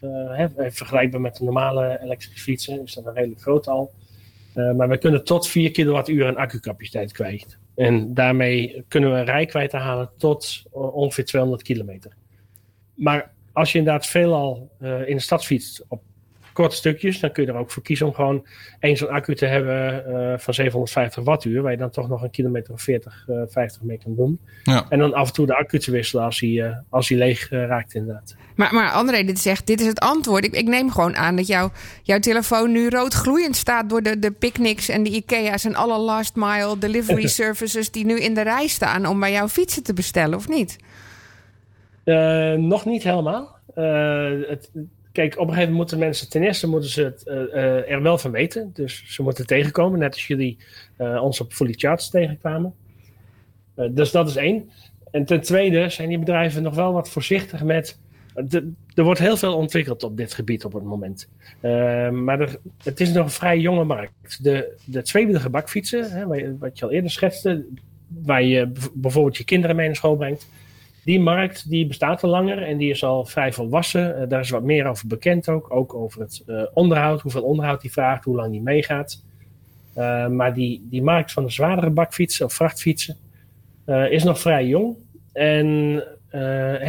[0.00, 3.92] Uh, hè, vergelijkbaar met de normale elektrische fietsen is dat een redelijk groot al.
[4.54, 7.58] Uh, maar we kunnen tot 4 kilowattuur aan accucapaciteit kwijt.
[7.74, 12.12] En daarmee kunnen we een rijkwijde halen tot ongeveer 200 kilometer.
[12.94, 16.02] Maar als je inderdaad veelal in de stad fietst op
[16.54, 17.20] korte stukjes.
[17.20, 18.46] Dan kun je er ook voor kiezen om gewoon
[18.80, 21.62] één zo'n accu te hebben uh, van 750 wattuur.
[21.62, 24.40] Waar je dan toch nog een kilometer of 40, uh, 50 mee kan doen.
[24.62, 24.86] Ja.
[24.88, 27.50] En dan af en toe de accu te wisselen als hij, uh, als hij leeg
[27.50, 28.36] eh, raakt inderdaad.
[28.54, 30.44] Maar, maar André, dit zegt, dit is het antwoord.
[30.44, 31.70] Ik, ik neem gewoon aan dat jouw
[32.02, 35.98] jouw telefoon nu rood gloeiend staat door de, de picnics en de Ikea's en alle
[35.98, 39.92] last mile delivery services die nu in de rij staan om bij jou fietsen te
[39.92, 40.76] bestellen, of niet?
[42.56, 43.58] nog niet helemaal.
[43.74, 44.70] het,
[45.14, 48.02] Kijk, op een gegeven moment moeten mensen ten eerste moeten ze het, uh, uh, er
[48.02, 48.70] wel van weten.
[48.72, 50.58] Dus ze moeten tegenkomen, net als jullie
[50.98, 52.74] uh, ons op Fully Charts tegenkwamen.
[53.90, 54.70] dus dat is één.
[55.10, 57.98] En ten tweede zijn die bedrijven nog wel wat voorzichtig met.
[58.94, 61.28] Er wordt heel veel ontwikkeld op dit gebied op het moment.
[62.12, 64.42] maar er, het is nog een vrij jonge markt.
[64.42, 66.26] De, de tweewielige bakfietsen, hè,
[66.58, 67.64] wat je al eerder schetste,
[68.08, 70.46] waar je bijvoorbeeld je kinderen mee naar school brengt
[71.04, 74.20] die markt die bestaat al langer en die is al vrij volwassen.
[74.20, 75.70] Uh, daar is wat meer over bekend ook.
[75.70, 79.24] Ook over het uh, onderhoud, hoeveel onderhoud die vraagt, hoe lang die meegaat.
[79.96, 83.16] Uh, maar die, die markt van de zwaardere bakfietsen of vrachtfietsen
[84.10, 84.96] is nog vrij jong.
[85.32, 86.02] En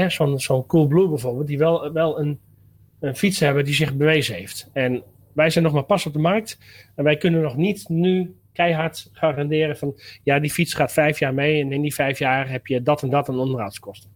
[0.08, 2.39] zo'n zo'n Coolblue bijvoorbeeld, die wel, wel een,
[2.99, 4.69] een fiets hebben die zich bewezen heeft.
[4.73, 6.58] En wij zijn nog maar pas op de markt.
[6.95, 11.33] En wij kunnen nog niet nu keihard garanderen van ja, die fiets gaat vijf jaar
[11.33, 14.09] mee en in die vijf jaar heb je dat en dat aan onderhoudskosten.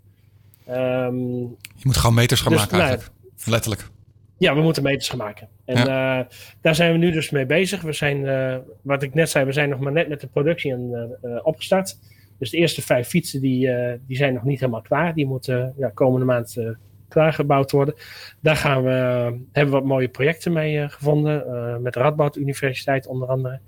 [0.70, 1.40] Um,
[1.76, 3.20] je moet gewoon meters gaan dus, maken nou, eigenlijk.
[3.46, 3.90] Letterlijk.
[4.38, 5.48] Ja, we moeten meters gaan maken.
[5.66, 6.20] En ja.
[6.20, 6.26] uh,
[6.62, 7.82] daar zijn we nu dus mee bezig.
[7.82, 10.74] We zijn, uh, wat ik net zei, we zijn nog maar net met de productie
[10.74, 11.98] aan, uh, opgestart.
[12.38, 13.70] Dus de eerste vijf fietsen die,
[14.08, 15.14] die zijn nog niet helemaal klaar.
[15.14, 16.58] Die moeten ja, komende maand
[17.08, 17.96] klaargebouwd worden.
[18.40, 18.90] Daar gaan we,
[19.52, 21.82] hebben we wat mooie projecten mee gevonden.
[21.82, 23.60] met de Radboud Universiteit onder andere.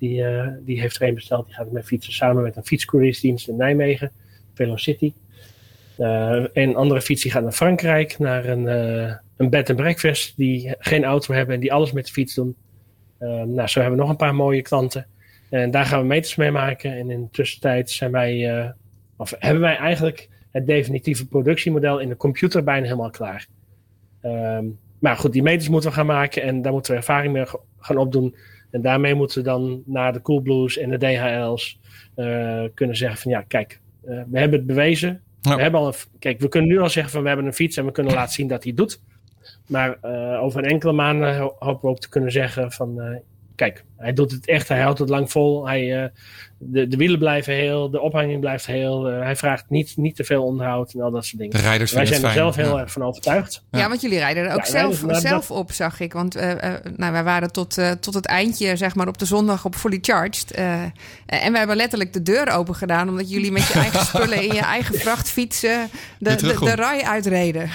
[0.00, 1.46] Die, uh, die heeft er een besteld.
[1.46, 4.10] Die gaat met fietsen samen met een fietscouriersdienst in Nijmegen,
[4.54, 5.12] Velocity.
[5.98, 10.36] Uh, een andere fiets die gaat naar Frankrijk, naar een, uh, een bed and breakfast
[10.36, 12.56] die geen auto hebben en die alles met de fiets doen.
[13.18, 15.06] nou, zo hebben we nog een paar mooie klanten.
[15.50, 16.92] En daar gaan we meters mee maken.
[16.92, 18.74] En in de tussentijd zijn wij,
[19.16, 23.46] of hebben wij eigenlijk het definitieve productiemodel in de computer bijna helemaal klaar.
[24.22, 27.46] Um, maar goed, die meters moeten we gaan maken en daar moeten we ervaring mee
[27.78, 28.34] gaan opdoen.
[28.70, 31.78] En daarmee moeten we dan naar de Coolblues en de DHL's
[32.16, 35.20] uh, kunnen zeggen van ja, kijk, uh, we hebben het bewezen.
[35.40, 35.56] Ja.
[35.56, 37.76] We hebben al een, kijk, we kunnen nu al zeggen van we hebben een fiets
[37.76, 39.00] en we kunnen laten zien dat hij het doet.
[39.66, 43.20] Maar uh, over een enkele maanden hopen we ook te kunnen zeggen van
[43.60, 45.66] kijk, hij doet het echt, hij houdt het lang vol.
[45.66, 46.08] Hij, uh,
[46.58, 49.10] de, de wielen blijven heel, de ophanging blijft heel.
[49.10, 51.56] Uh, hij vraagt niet, niet te veel onderhoud en al dat soort dingen.
[51.56, 52.80] De rijders Wij zijn er zelf heel ja.
[52.80, 53.64] erg van overtuigd.
[53.70, 56.12] Ja, want jullie rijden er ook Ja, zelf, op, zag ik.
[56.12, 59.24] Want eh, eh, nou, wij waren tot, eh, tot het eindje, zeg maar, op de
[59.24, 60.50] zondag op Fully Charged.
[60.50, 60.82] Eh,
[61.26, 63.08] en we hebben letterlijk de deur open gedaan...
[63.08, 67.70] omdat jullie met je eigen spullen in je eigen vrachtfietsen de, de, de rij uitreden.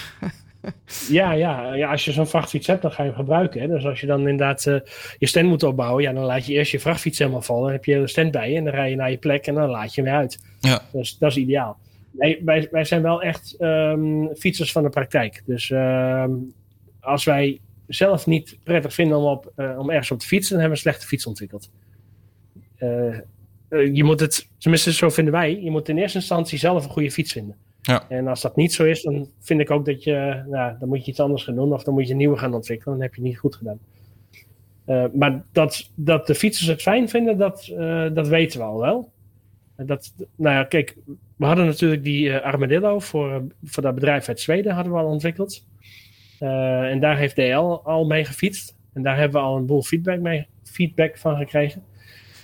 [1.10, 3.62] Ja, ja, ja, als je zo'n vrachtfiets hebt, dan ga je hem gebruiken.
[3.62, 3.67] Hè.
[3.67, 4.75] Dus als je dan inderdaad eh,
[5.17, 7.63] je stand moet opbouwen, ja, dan laat je eerst je vrachtfiets helemaal vallen.
[7.63, 9.54] Dan heb je de stand bij je en dan rij je naar je plek en
[9.54, 10.39] dan laat je hem weer uit.
[10.60, 10.82] Ja.
[10.91, 11.78] Dus dat is ideaal.
[12.12, 15.43] Nee, wij, wij zijn wel echt ehm, fietsers van de praktijk.
[15.45, 16.32] Dus ehm,
[16.99, 20.60] als wij zelf niet prettig vinden om, op, eh, om ergens op te fietsen, dan
[20.60, 21.69] hebben we een slechte fiets ontwikkeld.
[22.78, 23.19] Eh,
[23.69, 27.12] je moet het, tenminste zo vinden wij, je moet in eerste instantie zelf een goede
[27.12, 27.56] fiets vinden.
[27.86, 28.10] Ja.
[28.10, 31.06] En als dat niet zo is, dan vind ik ook dat je, nou, dan moet
[31.06, 32.93] je iets anders gaan doen of dan moet je een nieuwe gaan ontwikkelen.
[32.93, 33.80] Dan heb je niet goed gedaan.
[34.86, 38.80] Eh, maar dat, dat de fietsers het fijn vinden, dat, eh, dat weten we al
[38.80, 39.12] wel.
[39.76, 40.98] Dat, nou ja, kijk,
[41.36, 45.06] we hadden natuurlijk die eh, Armadillo voor, voor dat bedrijf uit Zweden hadden we al
[45.06, 45.65] ontwikkeld.
[46.39, 48.76] En daar heeft DL al mee gefietst.
[48.93, 51.84] En daar hebben we al een boel feedback, mee, feedback van gekregen.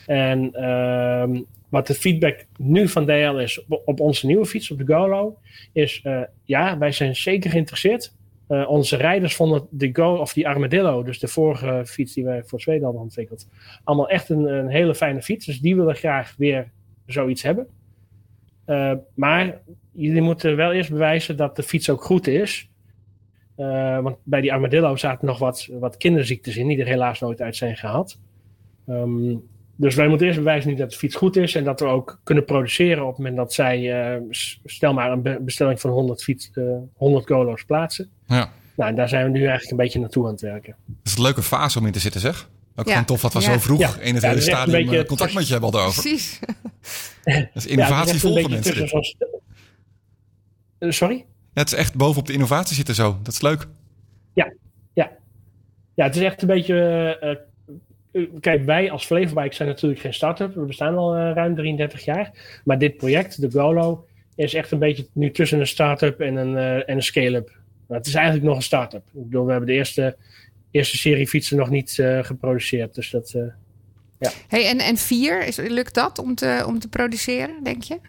[0.05, 4.93] En ehm, wat de feedback nu van DL is op, onze nieuwe fiets, op de
[4.93, 5.37] Golo,
[5.73, 8.13] is eh, ja, wij zijn zeker geïnteresseerd.
[8.47, 12.43] Eh, onze rijders vonden de Go of die Armadillo, dus de vorige fiets die wij
[12.43, 13.47] voor Zweden hadden ontwikkeld,
[13.83, 15.45] allemaal echt een, een hele fijne fiets.
[15.45, 16.71] Dus die willen graag weer
[17.05, 17.67] zoiets hebben.
[18.65, 22.69] Eh, maar jullie moeten wel eerst bewijzen dat de fiets ook goed is.
[24.01, 27.55] Want bij die Armadillo zaten nog wat, wat kinderziektes in, die er helaas nooit uit
[27.55, 28.19] zijn gehaald.
[28.87, 29.35] Ehm,
[29.75, 32.19] dus wij moeten eerst bewijzen nu dat de fiets goed is en dat we ook
[32.23, 34.21] kunnen produceren op het moment dat zij, eh,
[34.65, 36.63] stel maar, een be- bestelling van 100, fiets, eh
[36.95, 38.09] 100 Golo's plaatsen.
[38.27, 38.51] Ja.
[38.75, 40.75] Nou, en daar zijn we nu eigenlijk een beetje naartoe aan het werken.
[40.85, 42.49] Dat is een leuke fase om in te zitten, zeg.
[42.75, 42.91] Ook Ja.
[42.91, 43.45] gewoon tof dat we Ja.
[43.53, 43.87] zo vroeg Ja.
[43.99, 46.01] in het Ja, hele een stadium beetje- eh, contact met je hebben al over.
[46.01, 46.39] Precies.
[47.23, 48.89] Dat is Ja, innovatie volgen mensen.
[50.79, 51.15] Eh, sorry?
[51.53, 53.17] Ja, het is echt bovenop de innovatie zitten zo.
[53.23, 53.67] Dat is leuk.
[55.95, 56.75] Ja, het is echt een beetje.
[58.11, 60.55] Eh, kijk, wij als Flevorbike zijn natuurlijk geen start-up.
[60.55, 62.31] We bestaan al eh, ruim 33 jaar.
[62.63, 66.57] Maar dit project, de Golo, is echt een beetje nu tussen een start-up en een,
[66.57, 67.51] eh, en een scale-up.
[67.87, 69.03] Maar het is eigenlijk nog een start-up.
[69.13, 70.15] Ik bedoel, we hebben de eerste,
[70.71, 72.95] eerste serie fietsen nog niet geproduceerd.
[72.95, 73.33] Dus dat.
[73.35, 73.41] eh,
[74.47, 77.99] Hey, en, en vier, is, lukt dat om te, om te produceren, denk je?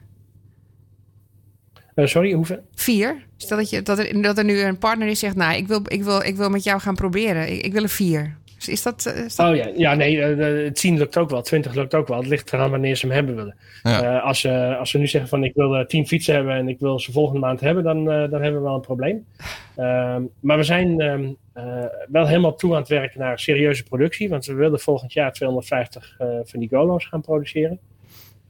[1.95, 2.65] sorry, hoeveel?
[2.75, 3.27] Vier?
[3.37, 5.83] Stel dat, je, dat, er, dat er nu een partner is zegt, nou, ik wil,
[5.87, 7.53] ik wil, ik wil met jou gaan proberen.
[7.53, 8.37] Ik, ik wil een vier.
[8.65, 9.07] Dus is dat...
[9.07, 9.49] eh, Is dat...
[9.51, 12.19] Oh ja, ja nee, eh, het 10 lukt ook wel, 20 lukt ook wel.
[12.19, 13.57] Het ligt eraan wanneer ze hem hebben willen.
[13.83, 14.03] Ja.
[14.19, 16.69] Eh, als, ze als ze nu zeggen van ik wil eh, 10 fietsen hebben en
[16.69, 19.27] ik wil ze volgende maand hebben, dan, eh, dan hebben we wel een probleem.
[19.77, 24.29] Ehm, maar we zijn ehm, eh, wel helemaal toe aan het werken naar serieuze productie,
[24.29, 27.79] want we willen volgend jaar 250 eh, van die Golo's gaan produceren.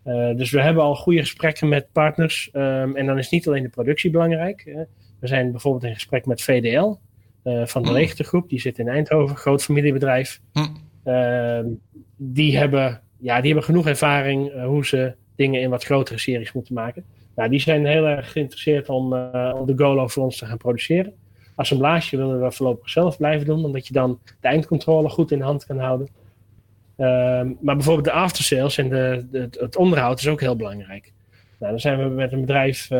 [0.03, 2.49] Eh, dus we hebben al goede gesprekken met partners.
[2.53, 4.63] ehm, en dan is niet alleen de productie belangrijk.
[5.21, 6.95] we zijn bijvoorbeeld in gesprek met VDL
[7.43, 7.97] eh, van de Hmm.
[7.97, 8.49] Leegtegroep.
[8.49, 10.41] Die zit in Eindhoven, groot familiebedrijf.
[10.53, 10.67] Hm.
[11.05, 11.67] Ehm,
[12.17, 16.53] die, hebben, ja, die hebben genoeg ervaring eh, hoe ze dingen in wat grotere series
[16.53, 17.05] moeten maken.
[17.35, 20.57] Nou, die zijn heel erg geïnteresseerd om, eh, om de Golo voor ons te gaan
[20.57, 21.13] produceren.
[21.55, 25.45] Assemblage willen we voorlopig zelf blijven doen, omdat je dan de eindcontrole goed in de
[25.45, 26.09] hand kan houden.
[26.97, 31.13] Ehm, maar bijvoorbeeld de aftersales en de, de, het onderhoud is ook heel belangrijk.
[31.59, 32.93] Nou, dan zijn we met een bedrijf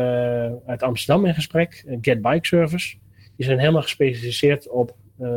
[0.65, 2.95] uit Amsterdam in gesprek, Get Bike Service.
[3.35, 5.27] Die zijn helemaal gespecialiseerd op, eh,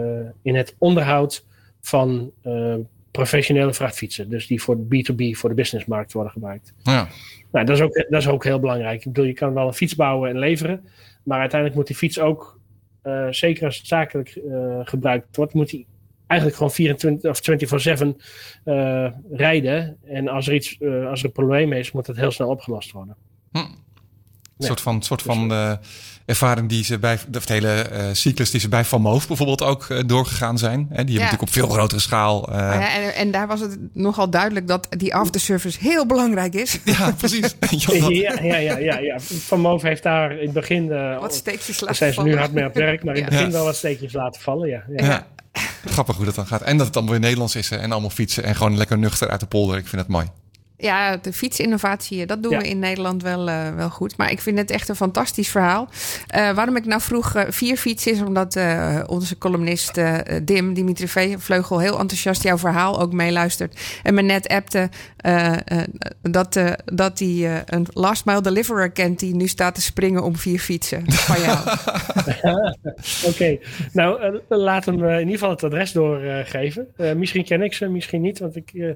[0.42, 1.44] in het onderhoud
[1.80, 2.74] van eh,
[3.10, 4.28] professionele vrachtfietsen.
[4.30, 6.74] Dus die voor B2B, voor de businessmarkt worden gebruikt.
[6.82, 7.08] Ja.
[7.52, 8.98] Nou, dat is, ook, dat is ook heel belangrijk.
[8.98, 10.84] Ik bedoel, je kan wel een fiets bouwen en leveren.
[11.22, 12.60] Maar uiteindelijk moet die fiets ook,
[13.02, 14.40] eh, zeker als het zakelijk
[14.84, 15.86] gebruikt wordt, moet die
[16.26, 18.16] eigenlijk gewoon 24 of 24-7
[18.64, 19.96] eh, rijden.
[20.04, 23.16] En als er, iets, als er een probleem is, moet dat heel snel opgelost worden.
[24.58, 25.72] Een soort van, soort van eh,
[26.26, 29.84] ervaring die ze bij de, hele eh, cyclus die ze bij Van Moof bijvoorbeeld ook
[29.88, 30.78] eh, doorgegaan zijn.
[30.78, 30.86] Hè?
[30.86, 32.48] Die hebben natuurlijk op veel grotere schaal.
[32.48, 36.54] eh, Maar ja, en, en daar was het nogal duidelijk dat die afterservice heel belangrijk
[36.54, 36.78] is.
[36.84, 37.40] ja, precies.
[37.70, 39.20] Ja, dat- Ja, ja, ja.
[39.20, 40.92] Van Moof heeft daar in het begin.
[40.92, 42.38] eh, Wat steekjes laten zijn ze nu vallen.
[42.40, 43.38] hard mee aan het werk, maar in het Ja.
[43.38, 44.68] begin wel wat steekjes laten vallen.
[44.68, 45.04] Ja, ja.
[45.04, 45.26] Ja.
[45.84, 46.62] Grappig hoe dat dan gaat.
[46.62, 49.28] En dat het allemaal weer Nederlands is hè, en allemaal fietsen en gewoon lekker nuchter
[49.30, 49.76] uit de polder.
[49.78, 50.26] Ik vind het mooi.
[50.78, 52.58] Ja, de fietsinnovatie, dat doen Ja.
[52.58, 54.16] we in Nederland wel, eh, wel goed.
[54.16, 55.88] Maar ik vind het echt een fantastisch verhaal.
[56.26, 60.74] Eh, waarom ik nou vroeg eh, vier fietsen is omdat eh, onze columnist eh, Dim,
[60.74, 63.80] Dimitri Vleugel, heel enthousiast jouw verhaal ook meeluistert.
[64.02, 65.60] En me net appte eh, eh,
[66.22, 70.22] dat, eh, dat hij eh, een last mile deliverer kent die nu staat te springen
[70.22, 71.12] om vier fietsen.
[71.12, 71.58] Van jou.
[73.30, 73.58] Oké,
[73.92, 76.86] nou eh, laat hem eh, in ieder geval het adres doorgeven.
[76.96, 78.38] Eh, misschien ken ik ze, misschien niet.
[78.38, 78.90] Want ik, eh,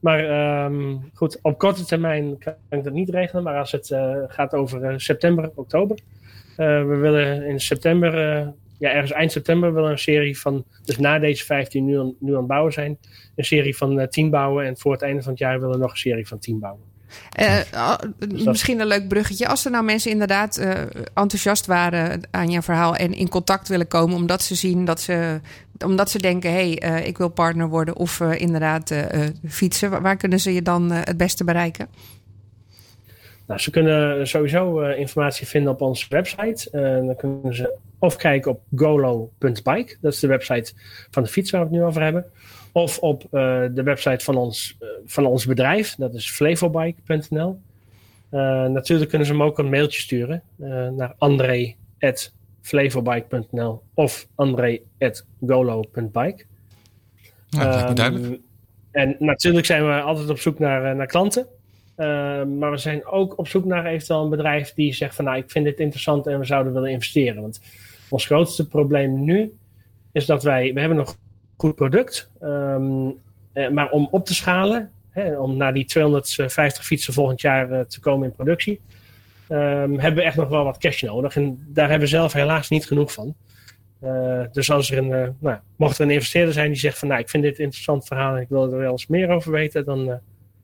[0.00, 3.42] maar ehm, goed, op korte termijn kan ik dat niet regelen.
[3.42, 5.98] Maar als het eh, gaat over eh, september, oktober.
[6.56, 8.14] eh, we willen in september,
[8.78, 12.32] ja ergens eind september, willen een serie van, dus na deze 15 nu aan, nu
[12.32, 12.98] aan het bouwen zijn.
[13.36, 14.64] Een serie van eh 10 bouwen.
[14.66, 16.95] En voor het einde van het jaar willen we nog een serie van 10 bouwen.
[17.32, 19.48] Eh, ah, dat- Misschien een leuk bruggetje.
[19.48, 20.80] Als er nou mensen inderdaad eh,
[21.14, 25.40] enthousiast waren aan jouw verhaal en in contact willen komen, omdat ze zien dat ze,
[25.84, 28.94] omdat ze denken: hé, hey, eh, ik wil partner worden of inderdaad
[29.48, 31.88] fietsen, waar, kunnen ze je dan het beste bereiken?
[33.46, 36.68] Nou, ze kunnen sowieso informatie vinden op onze website.
[37.06, 39.96] Dan kunnen ze of kijken op golo.bike.
[40.00, 40.72] Dat is de website
[41.10, 42.24] van de fiets waar we het nu over hebben.
[42.76, 43.30] Of op eh,
[43.70, 45.94] de website van ons, eh, van ons bedrijf.
[45.94, 47.58] Dat is flevobike.nl.
[48.30, 50.42] Eh, natuurlijk kunnen ze hem ook een mailtje sturen
[50.96, 56.44] naar andre.flevobike.nl of andre.golo.bike.
[57.48, 58.40] Ja, Ehm, duidelijk.
[58.90, 61.46] En natuurlijk zijn we altijd op zoek naar, naar klanten.
[61.96, 65.36] Ehm, maar we zijn ook op zoek naar eventueel een bedrijf die zegt van nou
[65.36, 67.42] ik vind dit interessant en we zouden willen investeren.
[67.42, 67.60] Want
[68.08, 69.56] ons grootste probleem nu
[70.12, 71.16] is dat wij, we hebben nog
[71.56, 72.30] goed product.
[72.40, 73.08] ehm,
[73.52, 77.80] eh, maar om op te schalen, hè, om naar die 250 fietsen volgend jaar eh,
[77.80, 78.80] te komen in productie,
[79.48, 81.36] ehm, hebben we echt nog wel wat cash nodig.
[81.36, 83.34] En daar hebben we zelf helaas niet genoeg van.
[84.00, 87.08] Eh, dus als er een, eh, nou, mocht er een investeerder zijn die zegt van
[87.08, 89.50] nou ik vind dit een interessant verhaal en ik wil er wel eens meer over
[89.52, 90.16] weten, dan eh,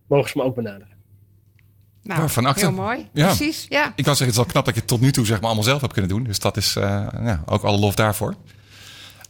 [0.06, 0.90] mogen ze me ook benaderen.
[2.02, 2.60] Nou, Ja, van acte.
[2.60, 3.08] heel mooi.
[3.12, 3.26] Ja.
[3.26, 3.92] Precies, ja.
[3.96, 5.46] Ik kan zeggen, het is wel knap dat je het tot nu toe zeg maar,
[5.46, 6.22] allemaal zelf hebt kunnen doen.
[6.24, 8.34] Dus dat is eh, ja, ook alle lof daarvoor.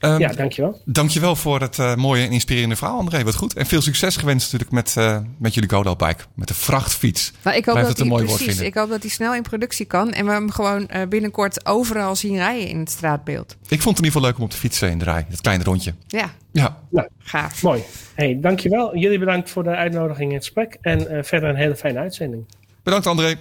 [0.03, 0.81] Ehm, Ja, dankjewel.
[0.85, 3.25] Dankjewel voor het eh, mooie en inspirerende verhaal, André.
[3.25, 3.55] Wat goed.
[3.55, 6.23] En veel succes gewenst natuurlijk met, eh, met jullie Godal Bike.
[6.35, 7.33] Met de vrachtfiets.
[7.43, 8.61] Nou, ik hoop Blijf dat het een hij mooi precies.
[8.61, 12.17] Ik hoop dat hij snel in productie kan en we hem gewoon eh, binnenkort overal
[12.17, 13.57] zien rijden in het straatbeeld.
[13.69, 15.27] Ik vond het in ieder geval leuk om op de fiets in te rijden.
[15.31, 15.95] Het kleine rondje.
[16.07, 16.79] Ja, Ja,
[17.19, 17.63] gaaf.
[17.63, 17.83] Mooi.
[18.15, 18.97] Hey, dankjewel.
[18.97, 20.79] Jullie bedankt voor de uitnodiging in het gesprek.
[20.81, 22.45] En eh, verder een hele fijne uitzending.
[22.83, 23.35] bedankt André.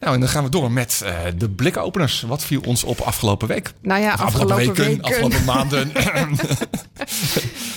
[0.00, 2.20] Nou, en dan gaan we door met eh, de blikopeners.
[2.20, 3.72] Wat viel ons op afgelopen week?
[3.82, 5.02] Nou ja, Of afgelopen, weken.
[5.02, 5.92] afgelopen maanden.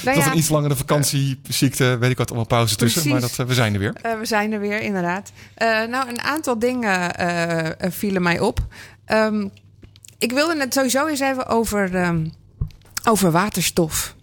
[0.04, 3.10] Nou Dat ja, een iets langere vakantie, ziekte, weet ik wat, allemaal pauze tussen.
[3.10, 3.94] Maar dat, eh, we zijn er weer.
[4.02, 5.32] Eh, we zijn er weer, inderdaad.
[5.90, 7.16] Nou, een aantal dingen
[7.92, 8.60] vielen mij op.
[9.06, 9.48] Ehm,
[10.18, 12.26] ik wilde het sowieso eens even over, ehm,
[13.08, 14.16] over waterstof.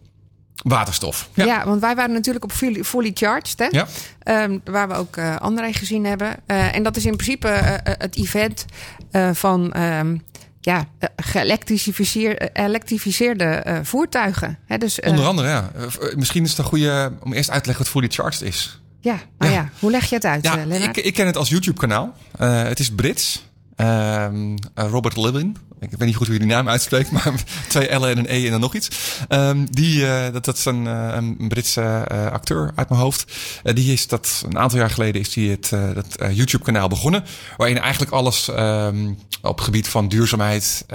[0.62, 1.28] Waterstof.
[1.34, 1.44] Ja.
[1.44, 1.64] Ja.
[1.64, 3.66] want wij waren natuurlijk op Fully, fully Charged, hè?
[3.70, 3.86] Ja.
[4.22, 6.36] Ehm, waar we ook eh André gezien hebben.
[6.46, 8.64] Eh, en dat is in principe eh, het event
[9.10, 10.16] eh, van ehm,
[10.60, 10.84] ja,
[11.16, 14.58] geëlektrificeer- elektrificeerde eh, voertuigen.
[14.66, 15.70] Hè, dus, eh, Onder andere, ja.
[16.16, 18.80] Misschien is het een goede om eerst uit te leggen wat fully charged is.
[19.00, 19.58] ja, nou Ja.
[19.58, 19.68] ja.
[19.78, 22.14] hoe leg je het uit, Ja, ik, ik ken het als YouTube-kanaal.
[22.38, 23.46] Eh, het is Brits.
[23.78, 25.56] Ehm, eh, Robert Levin.
[25.80, 27.32] Ik weet niet goed hoe je die naam uitspreekt, maar
[27.68, 28.90] twee L'en en een E en dan nog iets.
[29.28, 33.32] Ehm, die, eh, dat, dat is een, eh, een Britse acteur uit mijn hoofd.
[33.62, 37.24] Die is dat een aantal jaar geleden is die het dat, eh, YouTube-kanaal begonnen.
[37.56, 39.12] Waarin eigenlijk alles ehm,
[39.42, 40.86] op gebied van duurzaamheid,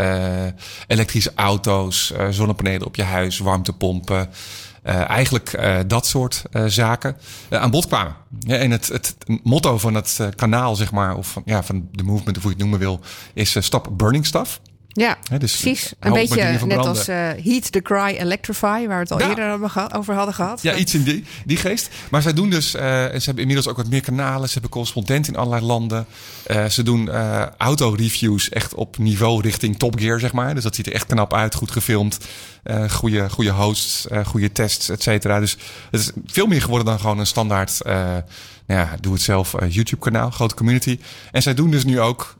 [0.87, 4.29] elektrische auto's, zonnepanelen op je huis, warmtepompen.
[4.83, 7.17] Eh, eigenlijk eh, dat soort eh, zaken
[7.49, 8.15] eh, aan bod kwamen.
[8.39, 11.87] Ja, en het, het motto van het eh, kanaal, zeg maar, of van, ja, van
[11.91, 12.99] de movement, of hoe je het noemen wil,
[13.33, 14.59] is Stop Burning Stuff.
[14.87, 15.93] ja, Hè, dus, precies.
[15.99, 19.29] Een beetje net als eh, Heat the Cry Electrify, waar we het al Ja.
[19.29, 19.51] eerder
[19.95, 20.61] over hadden gehad.
[20.61, 21.89] Ja, iets in die, die geest.
[22.11, 24.47] Maar zij doen dus, eh, en ze hebben inmiddels ook wat meer kanalen.
[24.47, 26.05] Ze hebben correspondenten in allerlei landen.
[26.45, 30.53] Eh, ze doen eh autoreviews echt op niveau richting Top Gear, zeg maar.
[30.53, 32.17] Dus dat ziet er echt knap uit, goed gefilmd.
[32.63, 35.39] Eh goede, goede hosts, eh goede tests, et cetera.
[35.39, 35.57] Dus
[35.91, 37.95] het is veel meer geworden dan gewoon een standaard, eh,
[38.67, 40.99] nou ja, doe het zelf eh, YouTube kanaal, grote community.
[41.31, 42.35] En zij doen dus nu ook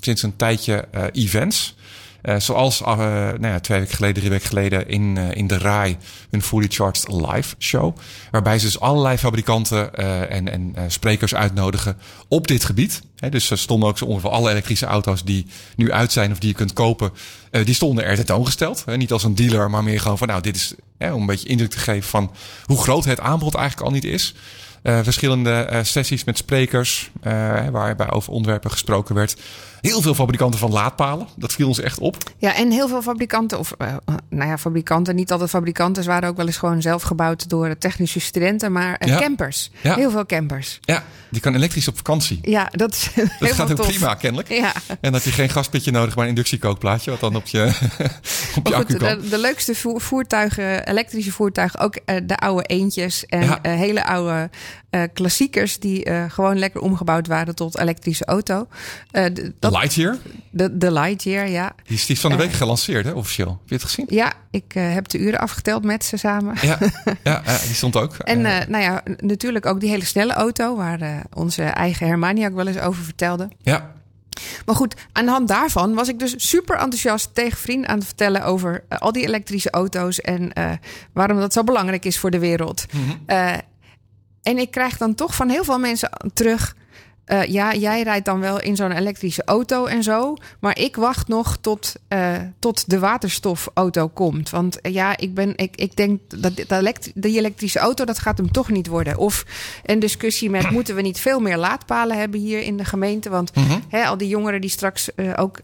[0.00, 1.76] sinds een tijdje events.
[2.22, 5.58] Eh, zoals eh, nou ja, twee weken geleden, drie weken geleden in, eh, in de
[5.58, 5.96] RAI
[6.30, 7.96] een Fully Charged live show.
[8.30, 9.94] Waarbij ze dus allerlei fabrikanten
[10.30, 11.96] en, en sprekers uitnodigen
[12.28, 13.02] op dit gebied.
[13.30, 16.48] Dus er stonden ook zo ongeveer alle elektrische auto's die nu uit zijn of die
[16.48, 17.10] je kunt kopen.
[17.50, 18.82] die stonden er tentoongesteld.
[18.84, 21.48] Hè, niet als een dealer, maar meer gewoon van nou dit is om een beetje
[21.48, 22.32] indruk te geven van
[22.64, 24.34] hoe groot het aanbod eigenlijk al niet is.
[24.82, 27.10] Verschillende sessies met sprekers,
[27.72, 29.36] waarbij over onderwerpen gesproken werd.
[29.80, 31.26] Heel veel fabrikanten van laadpalen.
[31.36, 32.16] Dat viel ons echt op.
[32.38, 33.94] Ja, en heel veel fabrikanten, of eh,
[34.30, 37.78] nou ja, fabrikanten, niet altijd fabrikanten, ze waren ook wel eens gewoon zelf gebouwd door
[37.78, 39.18] technische studenten, maar eh, Ja.
[39.20, 39.70] campers.
[39.80, 39.94] Ja.
[39.94, 40.78] Heel veel campers.
[40.80, 42.38] Ja, die kan elektrisch op vakantie.
[42.42, 43.86] Ja, dat is Dat heel gaat tof.
[43.86, 44.48] prima, kennelijk.
[44.52, 44.72] Ja.
[45.00, 47.62] En dat je geen gaspitje nodig, maar een inductiekookplaatje, wat dan op je,
[48.58, 53.26] op je goed, de, de leukste voer- voertuigen, elektrische voertuigen, ook eh, de oude eentjes
[53.26, 53.58] en Ja.
[53.62, 54.50] hele oude
[55.12, 58.66] klassiekers die gewoon lekker omgebouwd waren tot elektrische auto.
[59.10, 60.16] De dat, Lightyear,
[60.50, 61.72] de, de Lightyear, ja.
[61.86, 63.48] die is, die is van de week gelanceerd, hè, officieel.
[63.48, 64.06] Heb je het gezien?
[64.08, 66.54] Ja, ik eh, heb de uren afgeteld met ze samen.
[66.62, 66.78] Ja,
[67.24, 68.14] ja, die stond ook.
[68.16, 72.06] En Eh, eh, nou ja, natuurlijk ook die hele snelle auto, waar eh, onze eigen
[72.06, 73.48] Hermani ook wel eens over vertelde.
[73.62, 73.92] ja,
[74.66, 78.06] Maar goed, aan de hand daarvan was ik dus super enthousiast tegen vrienden aan het
[78.06, 80.70] vertellen over eh, al die elektrische auto's en eh,
[81.12, 82.84] waarom dat zo belangrijk is voor de wereld.
[83.26, 83.52] Eh,
[84.42, 86.76] en ik krijg dan toch van heel veel mensen terug.
[87.28, 90.36] Eh, ja, jij rijdt dan wel in zo'n elektrische auto en zo.
[90.60, 94.50] Maar ik wacht nog tot, eh, tot de waterstofauto komt.
[94.50, 98.38] Want eh, ja, ik, ben, ik, ik denk dat de, die elektrische auto, dat gaat
[98.38, 99.16] hem toch niet worden.
[99.16, 99.44] Of
[99.84, 103.30] een discussie met, moeten we niet veel meer laadpalen hebben hier in de gemeente?
[103.30, 103.52] Want
[103.88, 105.60] hè, al die jongeren die straks ook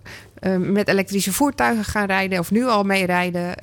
[0.58, 2.38] met elektrische voertuigen gaan rijden...
[2.38, 3.54] of nu al mee rijden...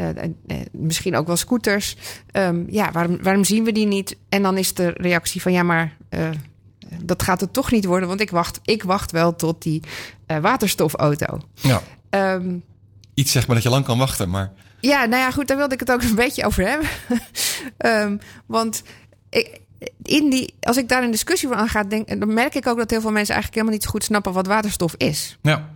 [0.00, 1.96] eh, eh, misschien ook wel scooters.
[2.32, 4.16] Ehm, ja, waarom, waarom zien we die niet?
[4.28, 5.96] En dan is de reactie van ja, maar
[7.02, 9.82] dat gaat het toch niet worden, want ik wacht, ik wacht wel tot die
[10.26, 11.40] eh, waterstofauto.
[11.54, 11.82] ja.
[12.10, 12.58] Ehm,
[13.14, 14.52] Iets zeg maar dat je lang kan wachten, maar...
[14.80, 16.88] ja, nou ja, goed, daar wilde ik het ook een beetje over hebben.
[17.76, 18.16] Ehm,
[18.46, 18.82] want
[19.28, 19.60] ik,
[20.02, 22.90] in die, als ik daar een discussie voor aanga, denk, dan merk ik ook dat
[22.90, 25.38] heel veel mensen eigenlijk helemaal niet zo goed snappen wat waterstof is.
[25.42, 25.68] Ja,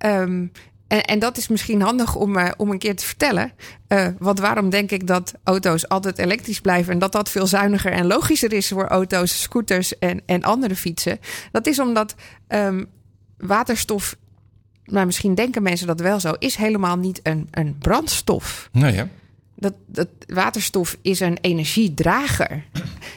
[0.00, 0.46] Ehm,
[0.90, 3.52] en, en dat is misschien handig om, eh, om een keer te vertellen.
[3.86, 7.92] Eh, want waarom denk ik dat auto's altijd elektrisch blijven en dat dat veel zuiniger
[7.92, 11.18] en logischer is voor auto's, scooters en, en andere fietsen?
[11.52, 12.14] Dat is omdat
[12.46, 12.84] ehm,
[13.36, 14.16] waterstof,
[14.84, 18.68] maar misschien denken mensen dat wel zo, is helemaal niet een, een brandstof.
[18.72, 19.04] nee hè?
[19.60, 22.64] Dat, dat waterstof is een energiedrager.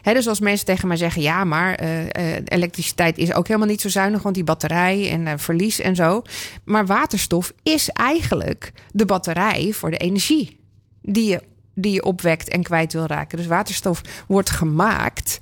[0.03, 3.81] Dus als mensen tegen mij zeggen: ja, maar eh, eh, elektriciteit is ook helemaal niet
[3.81, 6.21] zo zuinig, want die batterij en eh, verlies en zo.
[6.63, 10.59] Maar waterstof is eigenlijk de batterij voor de energie
[11.01, 11.41] die je,
[11.75, 13.37] die je opwekt en kwijt wil raken.
[13.37, 15.37] Dus waterstof wordt gemaakt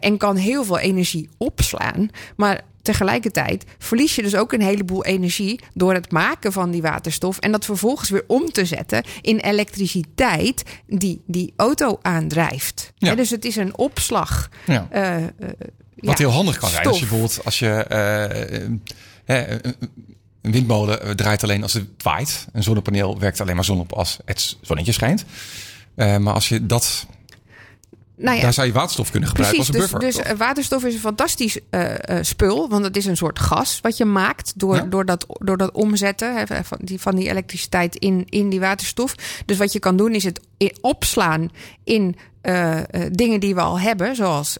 [0.00, 2.08] en kan heel veel energie opslaan.
[2.36, 7.38] Maar tegelijkertijd verlies je dus ook een heleboel energie door het maken van die waterstof.
[7.38, 12.92] En dat vervolgens weer om te zetten in elektriciteit die die auto aandrijft.
[12.96, 13.14] Ja.
[13.14, 14.48] Dus het is een opslag.
[14.66, 14.86] Ja.
[14.90, 15.22] eh, eh,
[15.96, 16.86] Wat ja, heel handig kan zijn.
[16.86, 18.60] Als je bijvoorbeeld als je eh,
[19.26, 19.76] een-
[20.40, 22.46] windmolen draait alleen als het waait.
[22.52, 25.24] Een zonnepaneel werkt alleen maar zon op als het zonnetje schijnt.
[25.94, 27.06] Maar als je dat,
[28.24, 30.22] Nou ja, daar zou je waterstof kunnen gebruiken Precies, als een dus, buffer.
[30.24, 32.68] dus eh, waterstof is een fantastisch eh, eh, spul.
[32.68, 34.82] Want het is een soort gas wat je maakt door, Ja.
[34.82, 39.14] door, dat, door dat omzetten van, die, van die elektriciteit in, in die waterstof.
[39.46, 40.40] Dus wat je kan doen is het
[40.80, 41.50] opslaan
[41.84, 42.16] in
[43.10, 44.58] dingen die we al hebben, zoals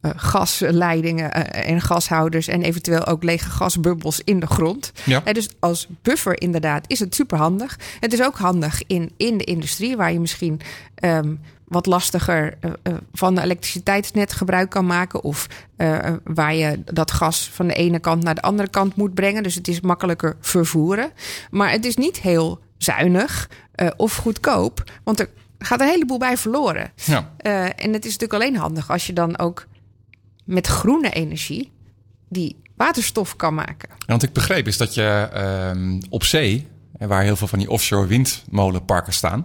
[0.00, 4.92] gasleidingen en gashouders en eventueel ook lege gasbubbels in de grond.
[5.04, 5.20] Ja.
[5.20, 7.78] Dus als buffer inderdaad is het superhandig.
[8.00, 10.60] Het is ook handig in, in de industrie, waar je misschien
[10.94, 11.34] ehm,
[11.66, 15.22] wat lastiger eh, eh, van de elektriciteitsnet gebruik kan maken.
[15.22, 15.46] Of
[15.76, 19.42] eh, waar je dat gas van de ene kant naar de andere kant moet brengen.
[19.42, 21.10] Dus het is makkelijker vervoeren.
[21.50, 23.48] Maar het is niet heel zuinig
[23.96, 24.90] of goedkoop.
[25.04, 26.92] Want er gaat een heleboel bij verloren.
[26.94, 27.32] Ja.
[27.76, 29.66] En het is natuurlijk alleen handig als je dan ook
[30.44, 31.72] met groene energie
[32.28, 33.88] die waterstof kan maken.
[33.88, 37.70] En wat ik begreep is dat je ehm, op zee, waar heel veel van die
[37.70, 39.44] offshore windmolenparken staan,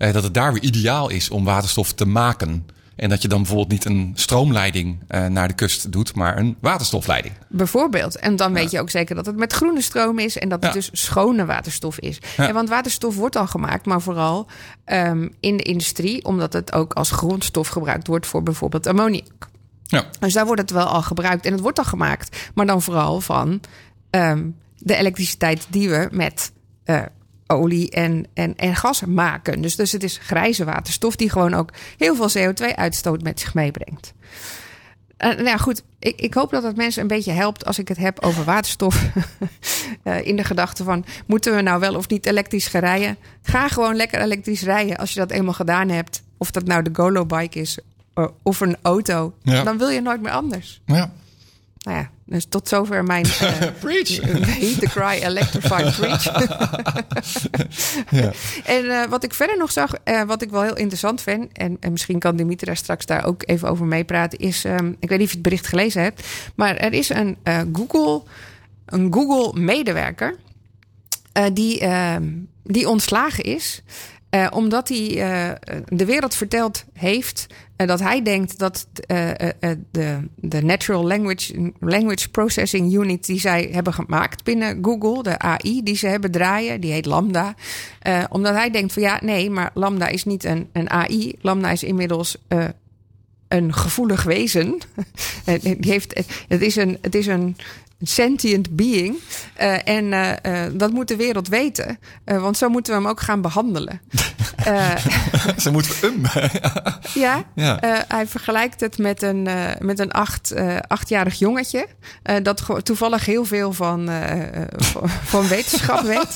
[0.00, 2.66] eh, dat het daar weer ideaal is om waterstof te maken.
[2.96, 6.56] En dat je dan bijvoorbeeld niet een stroomleiding eh, naar de kust doet, maar een
[6.60, 7.34] waterstofleiding.
[7.48, 8.16] Bijvoorbeeld.
[8.16, 10.72] En dan weet je ook zeker dat het met groene stroom is en dat het
[10.74, 10.78] Ja.
[10.78, 12.18] dus schone waterstof is.
[12.36, 12.48] Ja.
[12.48, 14.46] En want waterstof wordt al gemaakt, maar vooral
[14.84, 19.48] ehm, in de industrie, omdat het ook als grondstof gebruikt wordt voor bijvoorbeeld ammoniak.
[19.84, 20.04] Ja.
[20.20, 23.20] Dus daar wordt het wel al gebruikt en het wordt al gemaakt, maar dan vooral
[23.20, 23.60] van
[24.10, 24.46] ehm,
[24.78, 26.52] de elektriciteit die we met
[26.84, 27.00] eh,
[27.50, 29.62] olie en, en, en gas maken.
[29.62, 34.12] Dus, dus het is grijze waterstof die gewoon ook heel veel CO2-uitstoot met zich meebrengt.
[35.16, 35.82] Eh, nou ja, goed.
[35.98, 39.02] Ik, ik hoop dat het mensen een beetje helpt als ik het heb over waterstof.
[40.02, 43.16] Eh, in de gedachte van, moeten we nou wel of niet elektrisch gaan rijden?
[43.42, 46.22] Ga gewoon lekker elektrisch rijden als je dat eenmaal gedaan hebt.
[46.38, 47.78] Of dat nou de Golo-bike is
[48.14, 49.34] eh, of een auto.
[49.42, 49.62] Ja.
[49.62, 50.80] Dan wil je nooit meer anders.
[50.86, 51.12] Ja.
[51.80, 54.20] Nou ja, dus tot zover mijn uh, Preach.
[54.60, 56.24] Heat the Cry Electrified Preach.
[58.10, 58.32] Ja.
[58.64, 61.76] En uh, wat ik verder nog zag, uh, wat ik wel heel interessant vind, en,
[61.80, 65.26] en misschien kan Dimitra straks daar ook even over meepraten, is, um, ik weet niet
[65.26, 67.36] of je het bericht gelezen hebt, maar er is een
[67.72, 68.22] Google,
[68.86, 70.36] een Google medewerker
[71.52, 72.28] die, ehm,
[72.62, 73.82] die ontslagen is.
[74.30, 75.50] Uh, omdat hij uh,
[75.84, 78.86] de wereld verteld heeft uh, dat hij denkt dat
[79.90, 85.82] de, de Natural Language, Language Processing Unit die zij hebben gemaakt binnen Google, de AI
[85.82, 87.54] die ze hebben draaien, die heet Lambda.
[88.28, 91.34] omdat hij denkt van ja, nee, maar Lambda is niet een, een AI.
[91.40, 92.36] Lambda is inmiddels
[93.48, 94.78] een gevoelig wezen.
[95.62, 97.56] die heeft, het, is een, het is een,
[98.02, 99.16] sentient being.
[99.60, 101.98] Uh, en uh, uh, dat moet de wereld weten.
[102.24, 104.00] want zo moeten we hem ook gaan behandelen.
[105.56, 106.22] Ze moeten hem.
[107.22, 107.78] ja, ja.
[108.08, 109.48] hij vergelijkt het met een,
[109.78, 110.54] met een acht,
[110.88, 111.86] achtjarig jongetje.
[112.42, 114.10] dat toevallig heel veel van,
[115.32, 116.34] van wetenschap weet.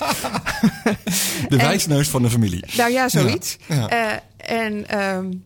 [1.48, 2.64] De wijsneus van de familie.
[2.76, 3.56] Nou ja, zoiets.
[3.66, 3.86] Ja.
[3.90, 4.22] Ja.
[4.36, 4.98] en...
[5.04, 5.44] Um,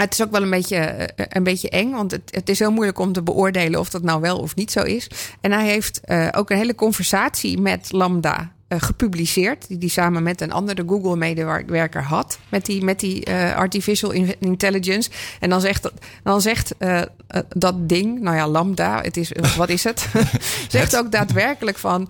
[0.00, 3.12] het is ook wel een beetje, een beetje eng, want het, is heel moeilijk om
[3.12, 5.10] te beoordelen of dat nou wel of niet zo is.
[5.40, 9.68] En hij heeft uh, ook een hele conversatie met Lambda gepubliceerd.
[9.68, 12.38] Die, die samen met een andere Google-medewerker had.
[12.48, 15.10] Met die, met die uh, artificial intelligence.
[15.40, 15.90] En dan zegt,
[16.22, 17.02] dan zegt uh,
[17.48, 20.08] dat ding, nou ja, Lambda, het is, wat is het?
[20.68, 22.08] zegt ook daadwerkelijk van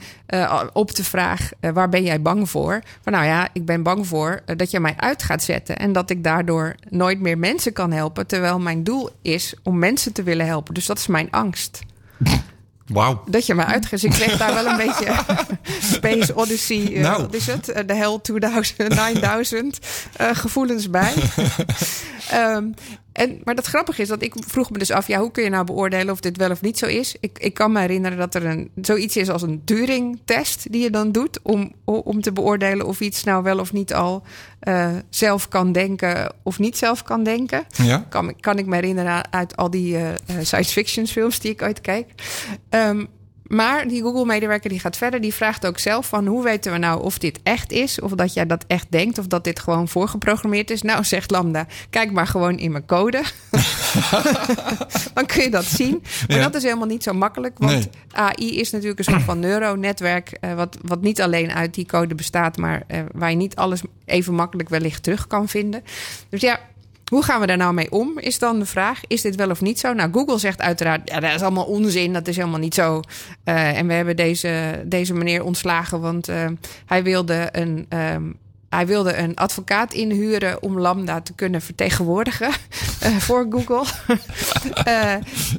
[0.73, 2.83] op de vraag: waar ben jij bang voor?
[3.03, 5.79] Van nou ja, ik ben bang voor dat je mij uit gaat zetten.
[5.79, 8.27] En dat ik daardoor nooit meer mensen kan helpen.
[8.27, 10.75] Terwijl mijn doel is om mensen te willen helpen.
[10.75, 11.81] Dus dat is mijn angst.
[12.93, 13.23] Wauw.
[13.27, 14.03] Dat je me uitgeeft.
[14.05, 15.15] Ik kreeg daar wel een beetje
[15.83, 17.21] Space Odyssey, uh, nou.
[17.23, 17.69] wat is het?
[17.69, 19.79] Uh, de Hell 2000, 9000
[20.21, 21.13] uh, gevoelens bij.
[22.35, 22.75] um,
[23.21, 25.51] en, maar dat grappige is dat ik vroeg me dus af, ja, hoe kun je
[25.51, 27.17] nou beoordelen of dit wel of niet zo is?
[27.21, 30.91] Ik, ik kan me herinneren dat er een, zoiets is als een Turing-test die je
[30.91, 34.23] dan doet om, om te beoordelen of iets nou wel of niet al
[34.69, 37.65] uh, zelf kan denken of niet zelf kan denken.
[37.71, 38.07] Ja.
[38.09, 40.09] Kan, kan ik me herinneren uit al die uh,
[40.41, 42.07] science fiction films die ik ooit kijk.
[42.71, 43.09] Um,
[43.51, 47.03] maar die Google-medewerker die gaat verder, die vraagt ook zelf van hoe weten we nou
[47.03, 50.71] of dit echt is, of dat jij dat echt denkt, of dat dit gewoon voorgeprogrammeerd
[50.71, 50.83] is.
[50.83, 53.23] Nou, zegt Lambda, kijk maar gewoon in mijn code.
[55.15, 56.03] Dan kun je dat zien.
[56.29, 56.43] Maar ja.
[56.43, 57.89] dat is helemaal niet zo makkelijk, want nee.
[58.13, 62.15] AI is natuurlijk een soort van neuronetwerk, uh, wat, wat niet alleen uit die code
[62.15, 65.85] bestaat, maar uh, waar je niet alles even makkelijk wellicht terug kan vinden.
[66.29, 66.61] Dus ja,
[67.11, 68.19] hoe gaan we daar nou mee om?
[68.19, 69.93] Is dan de vraag: is dit wel of niet zo?
[69.93, 73.01] Nou, Google zegt uiteraard: ja, dat is allemaal onzin, dat is helemaal niet zo.
[73.45, 76.47] Uh, en we hebben deze, deze meneer ontslagen, want uh,
[76.87, 77.87] hij wilde een.
[77.89, 78.39] Um,
[78.69, 83.85] hij wilde een advocaat inhuren om Lambda te kunnen vertegenwoordigen uh, voor Google.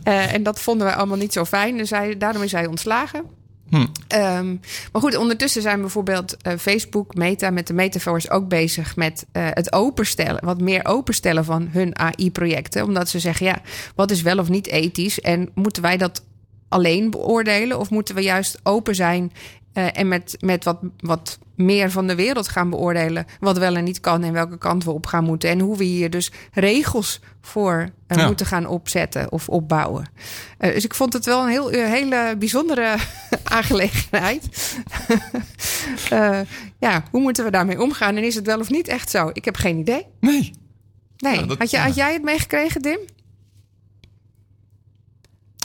[0.34, 1.78] en dat vonden wij allemaal niet zo fijn.
[1.78, 3.41] Dus hij, daarom is hij ontslagen.
[3.72, 3.86] Hm.
[4.16, 4.60] Um,
[4.92, 9.48] maar goed, ondertussen zijn bijvoorbeeld uh, Facebook, Meta met de Metaverse ook bezig met uh,
[9.50, 12.84] het openstellen, wat meer openstellen van hun AI-projecten.
[12.84, 13.62] Omdat ze zeggen, ja,
[13.96, 15.20] wat is wel of niet ethisch?
[15.20, 16.24] En moeten wij dat
[16.70, 17.80] alleen beoordelen?
[17.80, 19.32] Of moeten we juist open zijn
[19.74, 23.26] uh, en met, met wat, wat meer van de wereld gaan beoordelen.
[23.40, 25.50] Wat wel en niet kan en welke kant we op gaan moeten.
[25.50, 28.26] En hoe we hier dus regels voor uh, ja.
[28.26, 30.06] moeten gaan opzetten of opbouwen.
[30.60, 32.96] Uh, dus ik vond het wel een heel, hele bijzondere
[33.44, 34.76] aangelegenheid.
[36.80, 38.16] ja, hoe moeten we daarmee omgaan?
[38.16, 39.30] En is het wel of niet echt zo?
[39.34, 40.06] Ik heb geen idee.
[40.20, 40.54] Nee.
[41.18, 41.40] Nee.
[41.40, 43.00] Ja, dat, had, je, had jij het meegekregen, Dim?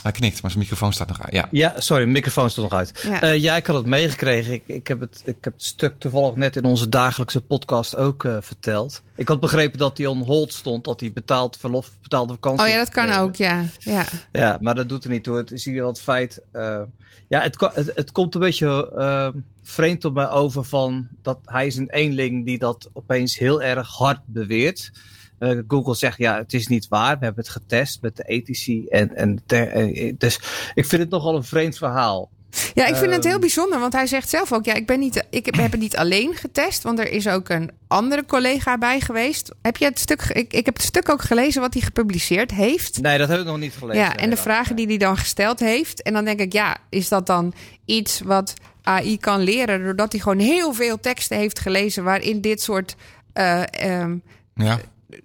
[0.03, 1.33] Hij knikt, maar zijn microfoon staat nog uit.
[1.33, 3.01] Ja, ja sorry, mijn microfoon staat nog uit.
[3.03, 4.53] Ja, uh, ja ik had het meegekregen.
[4.53, 8.23] Ik, ik, heb het, ik heb het stuk toevallig net in onze dagelijkse podcast ook
[8.23, 9.01] uh, verteld.
[9.15, 12.65] Ik had begrepen dat hij on hold stond, dat hij betaald verlof, betaalde vakantie.
[12.65, 13.65] Oh ja, dat kan ook, ja.
[13.79, 14.05] ja.
[14.31, 15.37] Ja, maar dat doet er niet toe.
[15.37, 16.41] Het is hier wel het feit.
[16.53, 16.81] Uh,
[17.27, 19.33] ja, het, het, het, komt een beetje
[19.63, 23.87] vreemd op mij over van dat hij is een eenling die dat opeens heel erg
[23.87, 24.91] hard beweert.
[25.39, 27.19] Uh, Google zegt ja, het is niet waar.
[27.19, 28.87] We hebben het getest met de ethici.
[28.87, 30.35] En, en ter, dus
[30.73, 32.29] ik vind het nogal een vreemd verhaal.
[32.73, 35.25] Ja, ik vind het heel bijzonder, want hij zegt zelf ook: ja, ik, ben niet,
[35.29, 39.53] ik heb het niet alleen getest, want er is ook een andere collega bij geweest.
[39.61, 40.21] Heb je het stuk?
[40.21, 43.01] Ik, ik heb het stuk ook gelezen wat hij gepubliceerd heeft.
[43.01, 44.01] Nee, dat heb ik nog niet gelezen.
[44.01, 46.01] Ja, en de vragen die hij dan gesteld heeft.
[46.01, 47.53] En dan denk ik, ja, is dat dan
[47.85, 52.61] iets wat AI kan leren doordat hij gewoon heel veel teksten heeft gelezen waarin dit
[52.61, 52.95] soort.
[53.33, 54.21] Uh, um,
[54.55, 54.79] ja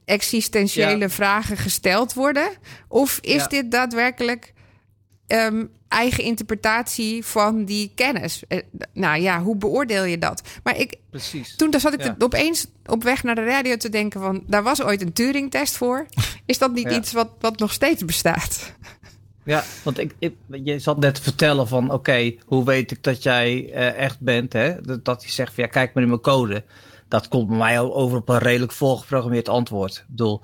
[0.05, 1.09] existentiële ja.
[1.09, 2.50] vragen gesteld worden?
[2.88, 3.46] Of is ja.
[3.46, 4.53] dit daadwerkelijk
[5.26, 8.42] um, eigen interpretatie van die kennis?
[8.48, 8.59] Uh,
[8.92, 10.42] nou ja, hoe beoordeel je dat?
[10.62, 11.57] Maar ik, Precies.
[11.57, 12.14] toen zat ik ja.
[12.18, 14.44] opeens op weg naar de radio te denken van...
[14.46, 16.07] daar was ooit een Turing-test voor.
[16.46, 18.72] Is dat niet iets wat, wat nog steeds bestaat?
[19.44, 20.34] Ja, want ik, ik,
[20.64, 24.53] je zat net te vertellen van, oké, hoe weet ik dat jij uh, echt bent,
[24.53, 24.80] hè?
[24.80, 26.64] Dat, dat hij zegt van, ja, kijk maar in mijn code.
[27.12, 29.96] Dat komt bij mij over op een redelijk volgeprogrammeerd antwoord.
[29.96, 30.40] Ik bedoel,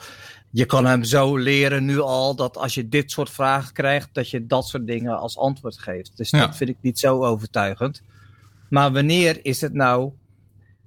[0.50, 4.30] je kan hem zo leren nu al dat als je dit soort vragen krijgt, dat
[4.30, 6.16] je dat soort dingen als antwoord geeft.
[6.16, 6.38] Dus ja.
[6.38, 8.02] dat vind ik niet zo overtuigend.
[8.68, 10.12] Maar wanneer is het nou?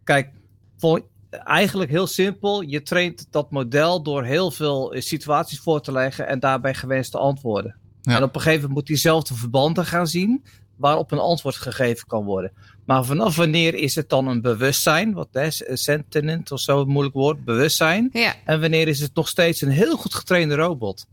[0.03, 0.29] Kijk,
[0.77, 2.61] voor, eigenlijk heel simpel.
[2.61, 7.75] Je traint dat model door heel veel situaties voor te leggen en daarbij gewenste antwoorden.
[8.01, 8.15] Ja.
[8.15, 10.43] En op een gegeven moment moet hij zelf de verbanden gaan zien
[10.75, 12.51] waarop een antwoord gegeven kan worden.
[12.91, 15.13] Maar vanaf wanneer is het dan een bewustzijn?
[15.13, 18.09] Wat is sentiment of zo, een moeilijk woord, bewustzijn.
[18.13, 18.35] Ja.
[18.45, 21.05] En wanneer is het nog steeds een heel goed getrainde robot?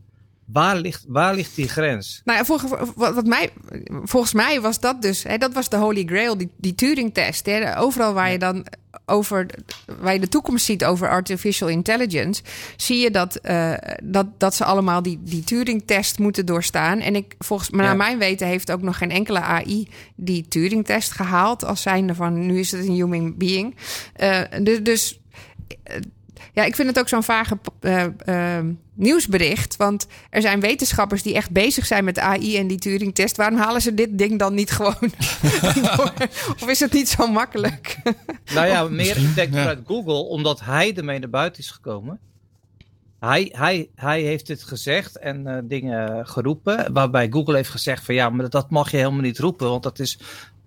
[0.51, 2.21] Waar ligt, waar ligt die grens?
[2.23, 3.49] Nou ja, volgens, wat, mij,
[4.03, 7.45] volgens mij was dat dus, hè, dat was de Holy Grail, die, die Turing-test.
[7.45, 8.65] Hè, overal waar je dan
[9.05, 9.45] over,
[9.99, 12.41] waar je de toekomst ziet over artificial intelligence,
[12.77, 13.73] zie je dat, uh,
[14.03, 16.99] dat, dat ze allemaal die, die Turing-test moeten doorstaan.
[16.99, 21.11] En ik, volgens, maar naar mijn weten heeft ook nog geen enkele AI die Turing-test
[21.11, 23.75] gehaald, als zijnde van nu is het een human being.
[24.17, 24.83] Uh, dus.
[24.83, 25.19] dus
[26.53, 28.59] ja, ik vind het ook zo'n vage uh, uh,
[28.93, 29.75] nieuwsbericht.
[29.75, 33.37] Want er zijn wetenschappers die echt bezig zijn met AI en die Turing-test.
[33.37, 35.11] Waarom halen ze dit ding dan niet gewoon
[35.95, 36.13] door?
[36.61, 37.97] Of is het niet zo makkelijk?
[38.53, 39.65] nou ja, meer ik denk ja.
[39.65, 42.19] uit Google, omdat hij ermee naar buiten is gekomen.
[43.19, 46.93] Hij, hij, hij heeft dit gezegd en uh, dingen geroepen.
[46.93, 49.69] Waarbij Google heeft gezegd van ja, maar dat mag je helemaal niet roepen.
[49.69, 50.19] Want dat is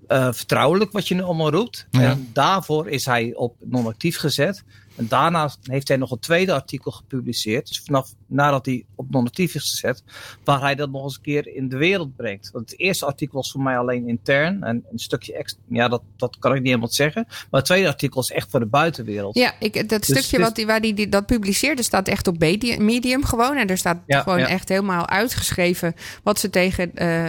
[0.08, 1.86] uh, vertrouwelijk wat je nu allemaal roept.
[1.90, 2.00] Ja.
[2.00, 4.64] En daarvoor is hij op non-actief gezet.
[4.96, 7.68] En daarna heeft hij nog een tweede artikel gepubliceerd.
[7.68, 10.02] Dus vanaf nadat hij op non-actief is gezet.
[10.44, 12.50] Waar hij dat nog eens een keer in de wereld brengt.
[12.52, 14.62] Want het eerste artikel was voor mij alleen intern.
[14.62, 15.60] En een stukje extra.
[15.68, 17.24] Ja, dat, dat kan ik niet helemaal zeggen.
[17.28, 19.36] Maar het tweede artikel is echt voor de buitenwereld.
[19.36, 22.38] Ja, ik, dat dus, stukje wat die, waar hij die, dat publiceerde staat echt op
[22.38, 23.56] Medium gewoon.
[23.56, 24.48] En er staat ja, gewoon ja.
[24.48, 25.94] echt helemaal uitgeschreven.
[26.22, 27.26] Wat ze tegen, uh,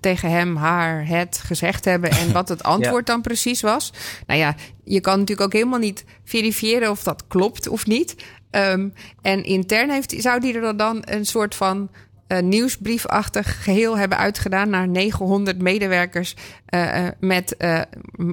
[0.00, 2.10] tegen hem, haar, het gezegd hebben.
[2.10, 3.12] En wat het antwoord ja.
[3.12, 3.92] dan precies was.
[4.26, 4.54] Nou ja,
[4.84, 8.14] je kan natuurlijk ook helemaal niet verifiëren of dat klopt of niet.
[8.50, 11.88] Um, en intern heeft, zou die er dan een soort van
[12.28, 16.34] uh, nieuwsbriefachtig geheel hebben uitgedaan naar 900 medewerkers.
[16.74, 17.80] Uh, met, uh,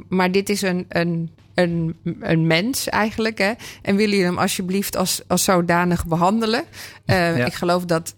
[0.10, 3.38] maar dit is een, een, een, een mens eigenlijk.
[3.38, 3.52] Hè?
[3.82, 6.64] En willen jullie hem alsjeblieft als, als zodanig behandelen?
[7.06, 7.46] Ja.
[7.46, 8.14] Ik geloof dat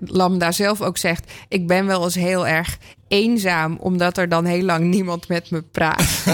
[0.00, 2.78] Lambda zelf ook zegt: Ik ben wel eens heel erg
[3.08, 6.24] eenzaam, omdat er dan heel lang niemand met me praat.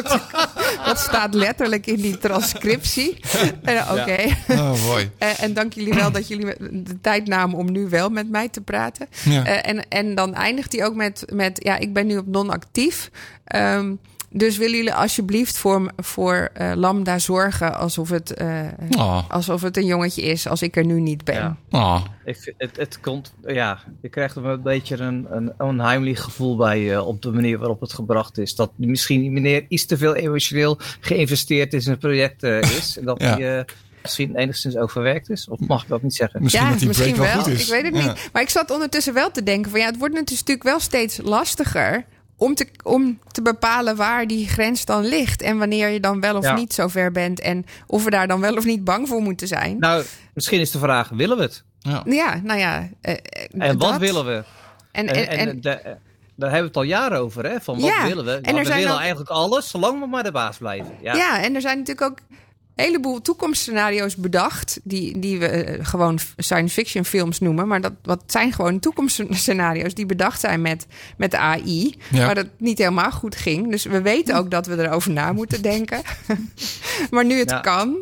[0.86, 3.16] dat staat letterlijk in die transcriptie.
[3.64, 4.00] Uh, Oké.
[4.00, 4.36] Okay.
[4.48, 4.70] Ja.
[4.70, 5.10] Oh, mooi.
[5.18, 8.48] Uh, en dank jullie wel dat jullie de tijd namen om nu wel met mij
[8.48, 9.06] te praten.
[9.24, 9.46] Ja.
[9.46, 13.10] Uh, en, en dan eindigt hij ook met, met: Ja, ik ben nu op non-actief.
[13.54, 13.98] Um,
[14.32, 18.60] dus willen jullie alsjeblieft voor, voor uh, Lambda zorgen alsof het, uh,
[18.90, 19.30] oh.
[19.30, 21.34] alsof het een jongetje is, als ik er nu niet ben?
[21.34, 21.56] Ja.
[21.70, 22.04] Oh.
[22.24, 26.80] Ik, het, het komt, ja, je krijgt er een beetje een, een onheimelijk gevoel bij
[26.80, 28.54] uh, op de manier waarop het gebracht is.
[28.54, 32.98] Dat misschien die meneer iets te veel emotioneel geïnvesteerd in zijn project is.
[32.98, 33.38] En dat ja.
[33.38, 33.64] hij
[34.02, 35.48] misschien enigszins overwerkt is?
[35.48, 36.42] Of mag ik dat niet zeggen?
[36.42, 37.42] Misschien ja, dat die misschien wel, wel.
[37.42, 37.62] goed is.
[37.62, 38.06] Ik weet het ja.
[38.06, 38.30] niet.
[38.32, 42.04] Maar ik zat ondertussen wel te denken van ja, het wordt natuurlijk wel steeds lastiger
[42.40, 45.42] om te, om te bepalen waar die grens dan ligt.
[45.42, 46.54] En wanneer je dan wel of ja.
[46.54, 47.40] niet zover bent.
[47.40, 49.78] En of we daar dan wel of niet bang voor moeten zijn.
[49.78, 51.62] Nou, misschien is de vraag, willen we het?
[51.78, 52.88] Ja, ja nou ja.
[53.02, 53.14] Uh,
[53.58, 54.00] en wat dat.
[54.00, 54.44] willen we?
[54.92, 55.96] En, en, en, en de,
[56.36, 57.60] daar hebben we het al jaren over, hè?
[57.60, 58.30] Van wat ja, willen we?
[58.30, 58.98] En we willen ook...
[58.98, 60.94] eigenlijk alles, zolang we maar de baas blijven.
[61.02, 61.14] Ja.
[61.14, 62.18] ja, en er zijn natuurlijk ook
[62.80, 64.80] heleboel toekomstscenario's bedacht.
[64.82, 67.68] Die, die we uh, gewoon science fiction films noemen.
[67.68, 71.94] Maar dat wat zijn gewoon toekomstscenario's die bedacht zijn met, met AI.
[72.10, 72.26] Ja.
[72.26, 73.70] Maar dat niet helemaal goed ging.
[73.70, 76.02] Dus we weten ook dat we erover na moeten denken.
[77.10, 77.60] maar nu het ja.
[77.60, 77.96] kan.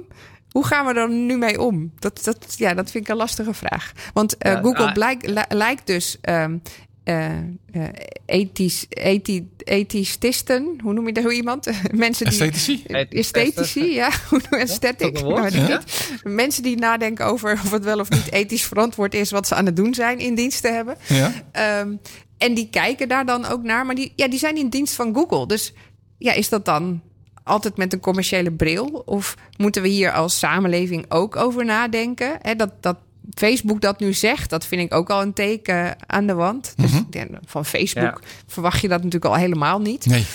[0.50, 1.92] Hoe gaan we er nu mee om?
[1.98, 3.92] Dat, dat, ja, dat vind ik een lastige vraag.
[4.12, 6.62] Want uh, ja, Google blijk, li, lijkt dus um,
[7.08, 7.28] uh,
[7.72, 7.88] uh,
[8.26, 11.66] ethisch, ethisch, ethicisten, hoe noem je dat hoe iemand?
[11.92, 12.82] Mensen die, Esthetici?
[13.10, 14.10] Esthetici, ja.
[14.50, 15.20] Aesthetic.
[15.20, 15.80] Nou, ja?
[16.22, 19.66] Mensen die nadenken over of het wel of niet ethisch verantwoord is wat ze aan
[19.66, 20.96] het doen zijn in dienst te hebben.
[21.06, 21.80] Ja.
[21.80, 22.00] Um,
[22.38, 25.14] en die kijken daar dan ook naar, maar die, ja, die zijn in dienst van
[25.14, 25.46] Google.
[25.46, 25.72] Dus
[26.18, 27.00] ja, is dat dan
[27.42, 29.02] altijd met een commerciële bril?
[29.06, 32.38] Of moeten we hier als samenleving ook over nadenken?
[32.42, 32.96] Hè, dat, dat
[33.34, 36.72] Facebook dat nu zegt, dat vind ik ook al een teken aan de wand.
[36.76, 37.38] Dus mm -hmm.
[37.44, 38.28] van Facebook ja.
[38.46, 40.06] verwacht je dat natuurlijk al helemaal niet.
[40.06, 40.26] Nee.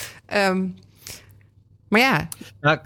[0.47, 0.75] Um,
[1.87, 2.27] maar ja.
[2.61, 2.79] Nou,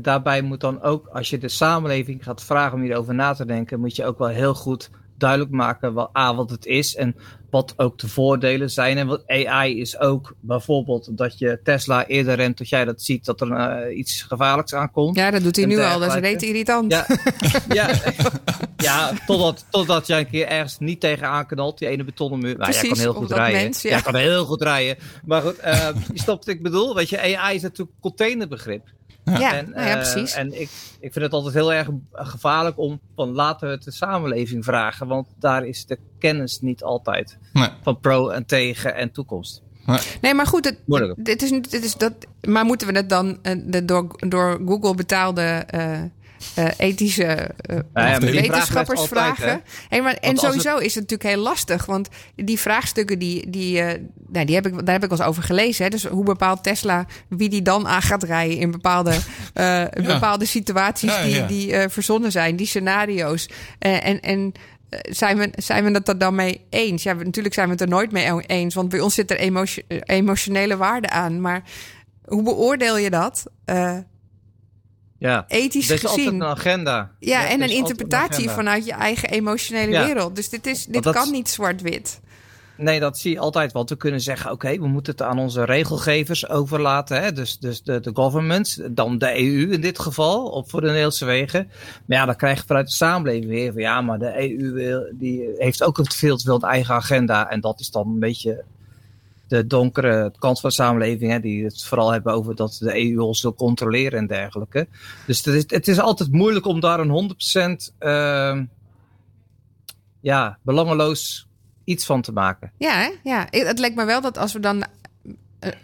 [0.00, 3.80] daarbij moet dan ook, als je de samenleving gaat vragen om hierover na te denken,
[3.80, 4.90] moet je ook wel heel goed
[5.20, 7.16] duidelijk maken wat, A, wat het is en
[7.50, 8.98] wat ook de voordelen zijn.
[8.98, 13.24] En wat AI is ook bijvoorbeeld dat je Tesla eerder rent tot jij dat ziet
[13.24, 13.48] dat er
[13.88, 15.16] uh, iets gevaarlijks aankomt.
[15.16, 15.98] Ja, dat doet hij nu al.
[15.98, 16.92] Dat is reet irritant.
[16.92, 17.06] Ja,
[17.68, 17.90] ja.
[18.76, 22.56] Ja, totdat, totdat jij een keer ergens niet tegenaan knalt, die ene betonnen muur.
[22.56, 23.62] Nou, jij Precies, kan heel goed rijden.
[23.62, 23.90] mens, ja.
[23.90, 24.96] Jij kan heel goed rijden.
[25.24, 26.94] Maar goed, eh, je snapt wat ik bedoel.
[26.94, 28.88] Weet je, AI is natuurlijk containerbegrip.
[29.38, 30.34] Ja, En, nou ja, eh, precies.
[30.34, 30.68] en ik,
[31.00, 35.06] ik vind het altijd heel erg gevaarlijk om van laten we het de samenleving vragen.
[35.06, 37.68] Want daar is de kennis niet altijd Nee.
[37.82, 39.62] van pro en tegen en toekomst.
[40.20, 40.78] Nee, maar goed, het,
[41.16, 42.12] dit is, dit is dat,
[42.48, 46.00] maar moeten we het dan eh, de door, door Google betaalde eh,
[46.54, 49.62] eh, ethische eh, wetenschappers altijd, vragen?
[49.88, 54.00] Hey, maar, en sowieso is het natuurlijk heel lastig, want die vraagstukken die, die, eh,
[54.26, 55.84] nou, die heb ik, daar heb ik wel eens over gelezen.
[55.84, 55.90] Hè?
[55.90, 59.18] Dus hoe bepaalt Tesla wie die dan aan gaat rijden in bepaalde,
[60.14, 63.48] bepaalde situaties die, die verzonnen zijn, die scenario's.
[63.78, 64.52] En en
[65.02, 67.02] zijn we, zijn we het er dan mee eens?
[67.02, 69.82] Ja, natuurlijk zijn we het er nooit mee eens, want bij ons zit er emotio-
[69.88, 71.40] emotionele waarde aan.
[71.40, 71.62] Maar
[72.24, 73.44] hoe beoordeel je dat?
[75.20, 76.40] Ja, ethisch er is altijd gezien.
[76.40, 77.10] een agenda.
[77.18, 80.04] Ja, en een interpretatie vanuit je eigen emotionele Ja.
[80.06, 80.36] wereld.
[80.36, 82.20] Dus dit, is, dit dat- kan niet zwart-wit.
[82.76, 83.72] Nee, dat zie je altijd.
[83.72, 87.22] Want we kunnen zeggen, oké, we moeten het aan onze regelgevers overlaten.
[87.22, 87.32] Hè?
[87.32, 91.24] Dus, dus de, de government, dan de EU in dit geval, op voor de Nederlandse
[91.24, 91.70] wegen.
[92.06, 95.48] Maar ja, dan krijg je vanuit de samenleving weer van, ja, maar de EU die
[95.56, 97.50] heeft ook een veel te veel een eigen agenda.
[97.50, 98.64] En dat is dan een beetje
[99.50, 103.18] de donkere kant van de samenleving, hè, die het vooral hebben over dat de EU
[103.18, 104.88] ons wil controleren en dergelijke.
[105.26, 107.34] Dus het is, het is altijd moeilijk om daar een
[107.90, 108.64] 100% ehm
[110.20, 111.46] ja, belangeloos
[111.84, 112.72] iets van te maken.
[112.78, 113.10] Ja, hè?
[113.22, 114.84] ja, het lijkt me wel dat als we dan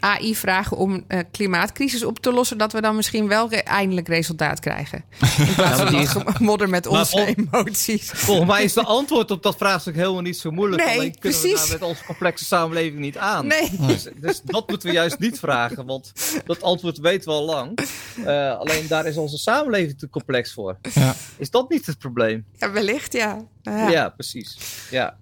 [0.00, 4.08] AI vragen om eh, klimaatcrisis op te lossen, dat we dan misschien wel re- eindelijk
[4.08, 5.04] resultaat krijgen.
[5.38, 8.10] In plaats van die- dat gemodder met onze emoties.
[8.14, 10.84] Volgens mij is de antwoord op dat vraagstuk helemaal niet zo moeilijk.
[10.84, 11.68] Nee, Alleen kunnen we precies.
[11.68, 13.46] daar met onze complexe samenleving niet aan.
[13.46, 13.70] Nee.
[13.86, 16.12] Dus, dus dat moeten we juist niet vragen, want
[16.44, 17.78] dat antwoord weten we al lang.
[18.24, 20.76] Eh, alleen daar is onze samenleving te complex voor.
[20.94, 21.14] Ja.
[21.36, 22.44] Is dat niet het probleem?
[22.56, 23.44] Ja, wellicht, ja.
[23.62, 24.08] Ja, Ja.
[24.08, 24.56] precies.
[24.90, 25.16] Ja.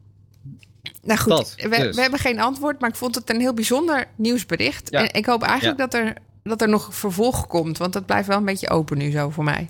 [1.05, 1.95] Nou goed, Dat, we, dus.
[1.97, 4.91] we hebben geen antwoord, maar ik vond het een heel bijzonder nieuwsbericht.
[4.91, 5.01] Ja.
[5.01, 5.87] En ik hoop eigenlijk Ja.
[5.87, 9.11] dat, er, dat er nog vervolg komt, want dat blijft wel een beetje open nu
[9.11, 9.69] zo voor mij.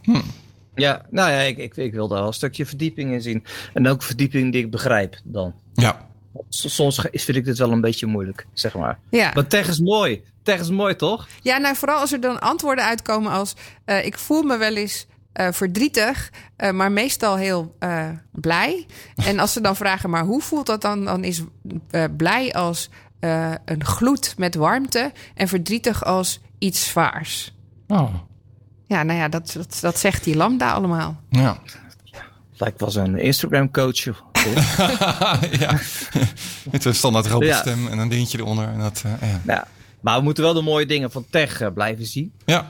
[0.74, 3.44] ja, nou ja, ik, ik, ik wil daar wel een stukje verdieping in zien.
[3.72, 5.54] En ook verdieping die ik begrijp dan.
[5.74, 6.06] Ja.
[6.48, 8.98] Soms vind ik dit wel een beetje moeilijk, zeg maar.
[9.10, 9.30] Ja.
[9.34, 10.22] Maar tech is mooi.
[10.42, 11.28] Tech is mooi, toch?
[11.42, 13.54] Ja, nou vooral als er dan antwoorden uitkomen als...
[13.84, 18.86] eh, ik voel me wel eens eh, verdrietig, eh, maar meestal heel eh, blij.
[19.14, 21.04] En als ze dan vragen, maar hoe voelt dat dan?
[21.04, 21.42] Dan is
[21.90, 25.12] eh, blij als eh, een gloed met warmte...
[25.34, 27.54] en verdrietig als iets zwaars.
[27.88, 28.14] Oh.
[28.86, 31.20] Ja, nou ja, dat, dat, dat zegt die lambda allemaal.
[31.30, 31.58] Ja.
[32.56, 34.04] Lijkt wel zo'n Instagram coach.
[35.60, 35.78] ja.
[36.70, 37.30] Met een standaard Ja.
[37.30, 38.68] robotstem en een dingetje eronder.
[38.68, 39.40] En dat, eh, ja.
[39.46, 39.66] Ja,
[40.00, 42.32] maar we moeten wel de mooie dingen van tech blijven zien.
[42.44, 42.66] ja.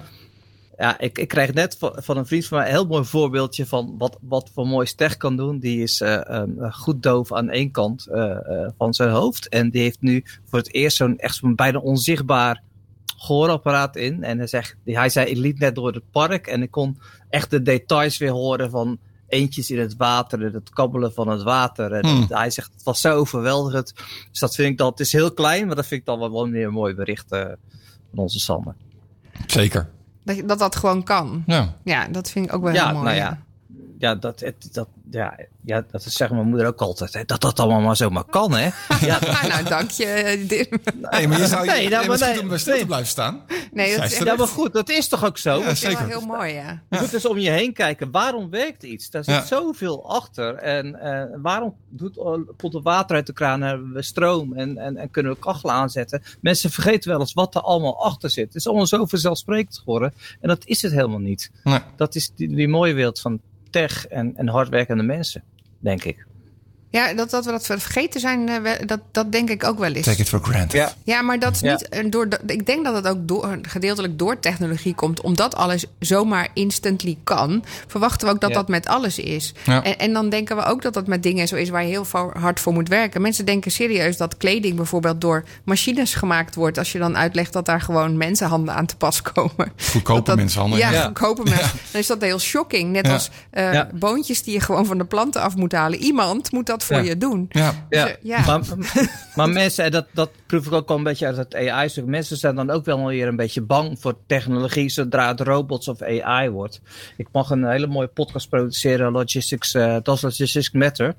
[0.77, 3.66] Ja, ik, ik kreeg net van, van een vriend van mij een heel mooi voorbeeldje
[3.66, 5.59] van wat, wat voor moois tech kan doen.
[5.59, 9.49] Die is eh, ehm, goed doof aan één kant eh, eh, van zijn hoofd.
[9.49, 12.62] En die heeft nu voor het eerst zo'n echt zo'n bijna onzichtbaar
[13.16, 14.22] gehoorapparaat in.
[14.22, 16.99] En hij, zegt, hij zei, ik liep net door het park en ik kon
[17.29, 18.99] echt de details weer horen van
[19.29, 21.93] eentjes in het water en het kabbelen van het water.
[21.93, 22.27] En Hmm.
[22.29, 23.95] hij zegt, het was zo overweldigend.
[24.31, 26.47] Dus dat vind ik dan, het is heel klein, maar dat vind ik dan wel,
[26.47, 27.57] meer een mooi bericht van
[28.14, 28.75] onze Sander.
[29.47, 29.89] Zeker.
[30.25, 31.43] Dat dat, dat gewoon kan.
[31.47, 31.75] Ja.
[31.85, 33.05] Ja, dat vind ik ook wel Ja, heel mooi.
[33.05, 33.39] nou ja.
[33.99, 37.12] Ja, dat, het, dat, ja, ja, dat zegt mijn moeder ook altijd.
[37.14, 38.68] Hè, dat dat allemaal maar zomaar kan, hè?
[39.07, 40.05] Ja, Ah, nou, dank je.
[40.05, 40.66] eh, Dim.
[41.11, 42.80] Nee, maar je zou Nee, nee, nou, maar nee, nee, om bij stil nee.
[42.80, 43.42] te blijven staan.
[43.72, 45.59] Nee, dat is is ja, maar goed, dat is toch ook zo?
[45.61, 45.99] Ja, zeker.
[45.99, 46.82] wel heel mooi, ja.
[46.90, 48.11] Je moet dus om je heen kijken.
[48.11, 49.11] Waarom werkt iets?
[49.11, 49.45] Daar zit Ja.
[49.45, 50.55] zoveel achter.
[50.55, 52.16] En eh, waarom doet,
[52.57, 53.61] komt er water uit de kraan?
[53.62, 54.53] Hebben we stroom?
[54.55, 56.22] En, en, en kunnen we kachelen aanzetten?
[56.40, 58.47] Mensen vergeten wel eens wat er allemaal achter zit.
[58.47, 60.14] Het is allemaal zo vanzelfsprekend geworden.
[60.40, 61.51] En dat is het helemaal niet.
[61.64, 61.78] Nee.
[61.97, 63.40] Dat is die, die mooie wereld van
[63.75, 65.43] tech en, en hardwerkende mensen,
[65.79, 66.27] denk ik.
[66.95, 70.07] Ja, dat, dat we dat vergeten zijn, eh, dat, dat denk ik ook wel eens.
[70.07, 70.72] Take it for granted.
[70.72, 70.92] Ja.
[71.05, 71.70] Ja, maar dat is Ja.
[71.72, 72.28] niet eh, door.
[72.47, 77.64] Ik denk dat het ook door, gedeeltelijk door technologie komt, omdat alles zomaar instantly kan.
[77.86, 78.57] Verwachten we ook dat Ja.
[78.57, 79.55] dat met alles is.
[79.64, 79.82] Ja.
[79.84, 82.07] En, en dan denken we ook dat dat met dingen zo is waar je heel
[82.32, 83.22] hard voor moet werken.
[83.22, 86.78] Mensen denken serieus dat kleding bijvoorbeeld door machines gemaakt wordt.
[86.78, 89.72] Als je dan uitlegt dat daar gewoon mensenhanden aan te pas komen.
[89.92, 90.78] Goedkope mensenhanden.
[90.78, 91.05] Ja, Ja.
[91.05, 91.70] goedkope mensen.
[91.92, 92.92] Dan is dat heel shocking.
[92.92, 93.12] Net Ja.
[93.12, 93.88] als eh, Ja.
[93.95, 95.99] boontjes die je gewoon van de planten af moet halen.
[95.99, 97.03] Iemand moet dat voor Ja.
[97.03, 97.47] je doen.
[97.49, 97.87] Ja.
[97.91, 98.45] Ja, Dus, ja.
[98.47, 98.61] Maar,
[99.35, 102.07] maar mensen, en dat, dat proef ik ook al een beetje uit het AI-stuk.
[102.07, 106.03] Mensen zijn dan ook wel weer een beetje bang voor technologie zodra het robots of
[106.03, 106.80] AI wordt.
[107.16, 111.14] Ik mag een hele mooie podcast produceren, Logistics, eh Does Logistics Matter.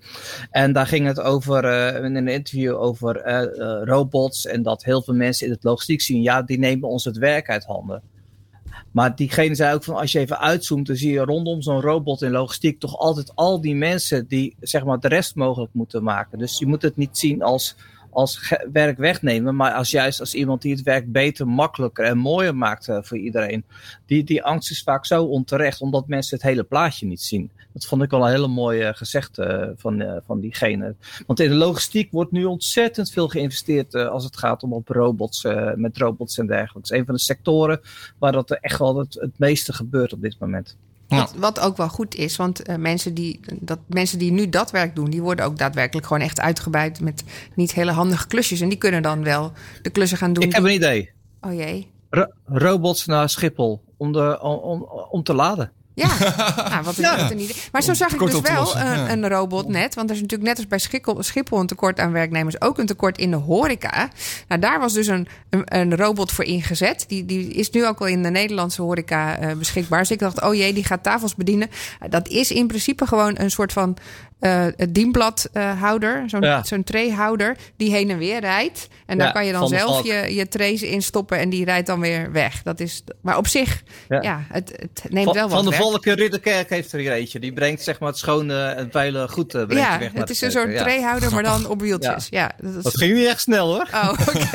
[0.52, 5.02] En daar ging het over, eh, in een interview over eh, robots en dat heel
[5.02, 8.02] veel mensen in het logistiek zien, ja, die nemen ons het werk uit handen.
[8.96, 12.22] Maar diegene zei ook van als je even uitzoomt, dan zie je rondom zo'n robot
[12.22, 16.40] in logistiek toch altijd al die mensen die zeg maar de rest mogelijk moeten maken.
[16.40, 17.76] Dus je moet het niet zien als,
[18.16, 22.56] als werk wegnemen, maar als juist als iemand die het werk beter, makkelijker en mooier
[22.56, 23.64] maakt uh, voor iedereen.
[24.06, 27.52] Die, die angst is vaak zo onterecht, omdat mensen het hele plaatje niet zien.
[27.74, 30.96] Dat vond ik wel een hele mooie gezegd uh, van, uh, van diegene.
[31.28, 35.48] Want in de logistiek wordt nu ontzettend veel geïnvesteerd als het gaat om op robots,
[35.76, 37.82] met robots en is een van de sectoren
[38.20, 40.78] waar dat echt wel het meeste gebeurt op dit moment.
[41.08, 41.18] Ja.
[41.18, 44.72] Wat, wat, ook wel goed is, want uh, mensen, die, dat, mensen die nu dat
[44.72, 47.24] werk doen, die worden ook daadwerkelijk gewoon echt uitgebuit met
[47.56, 48.62] niet hele handige klusjes.
[48.62, 49.52] En die kunnen dan wel
[49.82, 50.44] de klussen gaan doen.
[50.44, 51.12] Ik heb een idee.
[51.42, 51.88] Oh jee.
[52.10, 55.72] Ro robots naar Schiphol om, de, om, om, om te laden.
[55.96, 56.08] Ja,
[56.70, 57.18] nou, wat ja.
[57.18, 57.56] wat een idee.
[57.72, 59.96] Maar zo zag ik dus wel een, een, robot net.
[59.96, 62.86] Want er is natuurlijk net als bij Schiphol, Schiphol een tekort aan werknemers, ook een
[62.86, 64.10] tekort in de horeca.
[64.48, 67.06] Nou, daar was dus een, een, een robot voor ingezet.
[67.08, 70.00] Die, die is nu ook al in de Nederlandse horeca uh, beschikbaar.
[70.00, 71.70] Dus ik dacht, oh jee, die gaat tafels bedienen.
[72.04, 73.98] Uh, dat is in principe gewoon een soort van
[74.46, 76.64] uh, dienbladhouder, zo'n ja.
[76.64, 78.88] zo'n trayhouder, die heen en weer rijdt.
[79.06, 81.88] En daar ja, kan je dan zelf je, je trays in stoppen en die rijdt
[81.88, 82.64] dan weer weg.
[82.64, 85.70] Dat is, maar op zich, ja, ja het, het, neemt van, wel wat Van de
[85.70, 85.80] weg.
[85.80, 87.40] Volke Ridderkerk heeft er hier eentje.
[87.40, 90.12] Die brengt zeg maar het schone en veilige goed uh, brengt ja, weg.
[90.14, 90.82] het is een soort ja.
[90.84, 92.28] trayhouder, maar dan op wieltjes.
[92.30, 92.52] Ja.
[92.62, 92.84] dat, is...
[92.84, 93.88] dat ging niet echt snel hoor.
[93.94, 94.34] Oh, oké.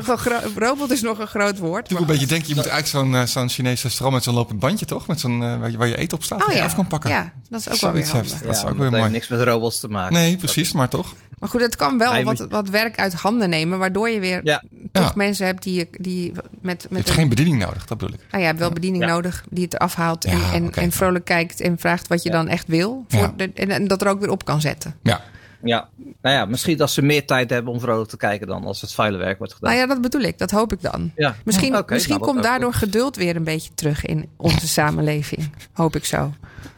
[0.10, 0.40] Okay.
[0.56, 1.88] robot is nog een groot woord.
[1.88, 4.86] Doe een beetje denken, je moet eigenlijk zo'n zo'n Chinese restaurant met zo'n lopend bandje
[4.86, 5.06] toch?
[5.06, 7.10] Met zo'n uh, waar, je, waar je eten op staat, oh, je af kan pakken.
[7.10, 8.40] Ja, dat is ook wel handig.
[8.40, 9.10] Ja, dat is ook weer mooi.
[9.10, 10.12] niks met robots te maken.
[10.14, 11.14] Nee, precies, maar toch.
[11.38, 14.62] Maar goed, het kan wel wat, wat werk uit handen nemen, waardoor je weer ja.
[14.92, 15.12] toch Ja.
[15.14, 18.20] mensen hebt die, die met, Je met hebt een- geen bediening nodig, dat bedoel ik.
[18.30, 19.10] Nou, je hebt wel bediening Ja.
[19.10, 22.48] nodig die het afhaalt en, Ja, en, en vrolijk kijkt en vraagt wat je dan
[22.48, 23.04] echt wil.
[23.08, 23.32] Voor Ja.
[23.36, 24.94] de, en, en dat er ook weer op kan zetten.
[25.02, 25.20] Ja,
[25.62, 25.88] Ja,
[26.22, 28.92] nou ja, misschien dat ze meer tijd hebben om vrolijk te kijken dan als het
[28.92, 29.70] vuile werk wordt gedaan.
[29.70, 30.38] Nou ja, dat bedoel ik.
[30.38, 31.12] Dat hoop ik dan.
[31.16, 31.36] Ja.
[31.44, 35.50] Misschien, misschien nou, komt ook daardoor geduld weer een beetje terug in onze samenleving.
[35.72, 36.32] Hoop ik zo.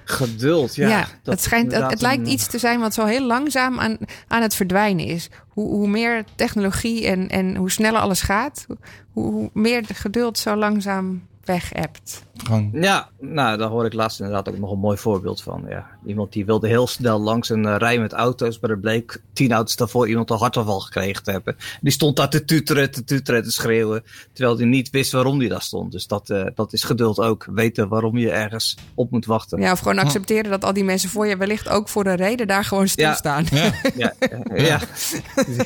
[0.05, 0.89] Geduld, ja.
[0.89, 4.43] Ja, dat het, schijnt, het, lijkt iets te zijn wat zo heel langzaam aan, aan
[4.43, 5.31] het verdwijnen is.
[5.49, 8.67] Hoe, hoe meer technologie en, en hoe sneller alles gaat,
[9.13, 12.25] hoe, hoe meer de geduld zo langzaam weg hebt.
[12.73, 15.65] Ja, nou, daar hoor ik laatst inderdaad ook nog een mooi voorbeeld van.
[15.69, 19.23] Ja, iemand die wilde heel snel langs een eh, rij met auto's, maar er bleek
[19.33, 21.57] tien auto's daarvoor iemand een hartaanval gekregen te hebben.
[21.81, 25.49] Die stond daar te tuteren, te tuteren, te schreeuwen, terwijl hij niet wist waarom die
[25.49, 25.93] daar stond.
[25.93, 29.61] Dus dat, eh, dat is geduld ook, weten waarom je ergens op moet wachten.
[29.61, 32.47] Ja, of gewoon accepteren dat al die mensen voor je wellicht ook voor een reden
[32.47, 33.47] daar gewoon stilstaan.
[33.51, 34.63] Ja, Ja, ja.
[34.63, 34.81] ja.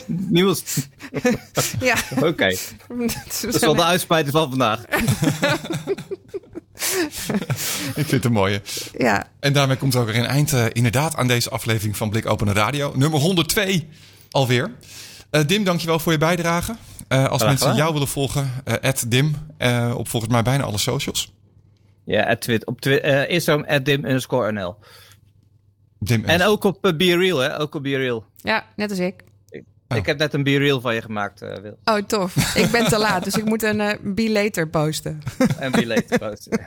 [0.07, 0.89] Niemand.
[1.81, 2.49] Ja, Oké,
[2.89, 4.85] dat dat is wel de uitsmijter van vandaag.
[8.01, 8.63] ik vind het een mooie.
[8.99, 9.27] ja.
[9.41, 12.53] En daarmee komt ook weer een eind eh, inderdaad aan deze aflevering van Blik Open
[12.53, 12.93] Radio.
[12.95, 13.89] Nummer 102
[14.31, 14.71] alweer.
[15.31, 16.77] Eh Dim, dankjewel voor je bijdrage.
[17.09, 20.79] Eh, als Graag mensen jou willen volgen, eh Dim, eh, op volgens mij bijna alle
[20.79, 21.35] socials.
[22.05, 24.77] Ja, at Twit, op Twi eh, Instagram, at dim underscore NL.
[25.99, 27.61] Dim En ook op uh, Be Real, hè?
[27.61, 28.25] Ook op Be Real.
[28.37, 29.23] ja, net als ik.
[29.89, 29.97] Oh.
[29.97, 31.79] Ik heb net een Be Real van je gemaakt, eh, Wil.
[31.85, 32.55] Oh, tof.
[32.55, 35.23] Ik ben te laat, dus ik moet een eh be later posten.
[35.59, 36.61] En Be Late posten.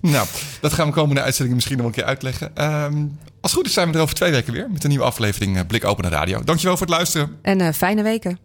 [0.00, 0.26] Nou,
[0.60, 2.50] dat gaan we komende uitzendingen misschien nog een keer uitleggen.
[2.56, 3.06] Ehm,
[3.40, 5.56] als het goed is zijn we er over twee weken weer met een nieuwe aflevering
[5.56, 6.44] eh, Blik Open Radio.
[6.44, 7.38] Dankjewel voor het luisteren.
[7.42, 8.38] En fijne weken.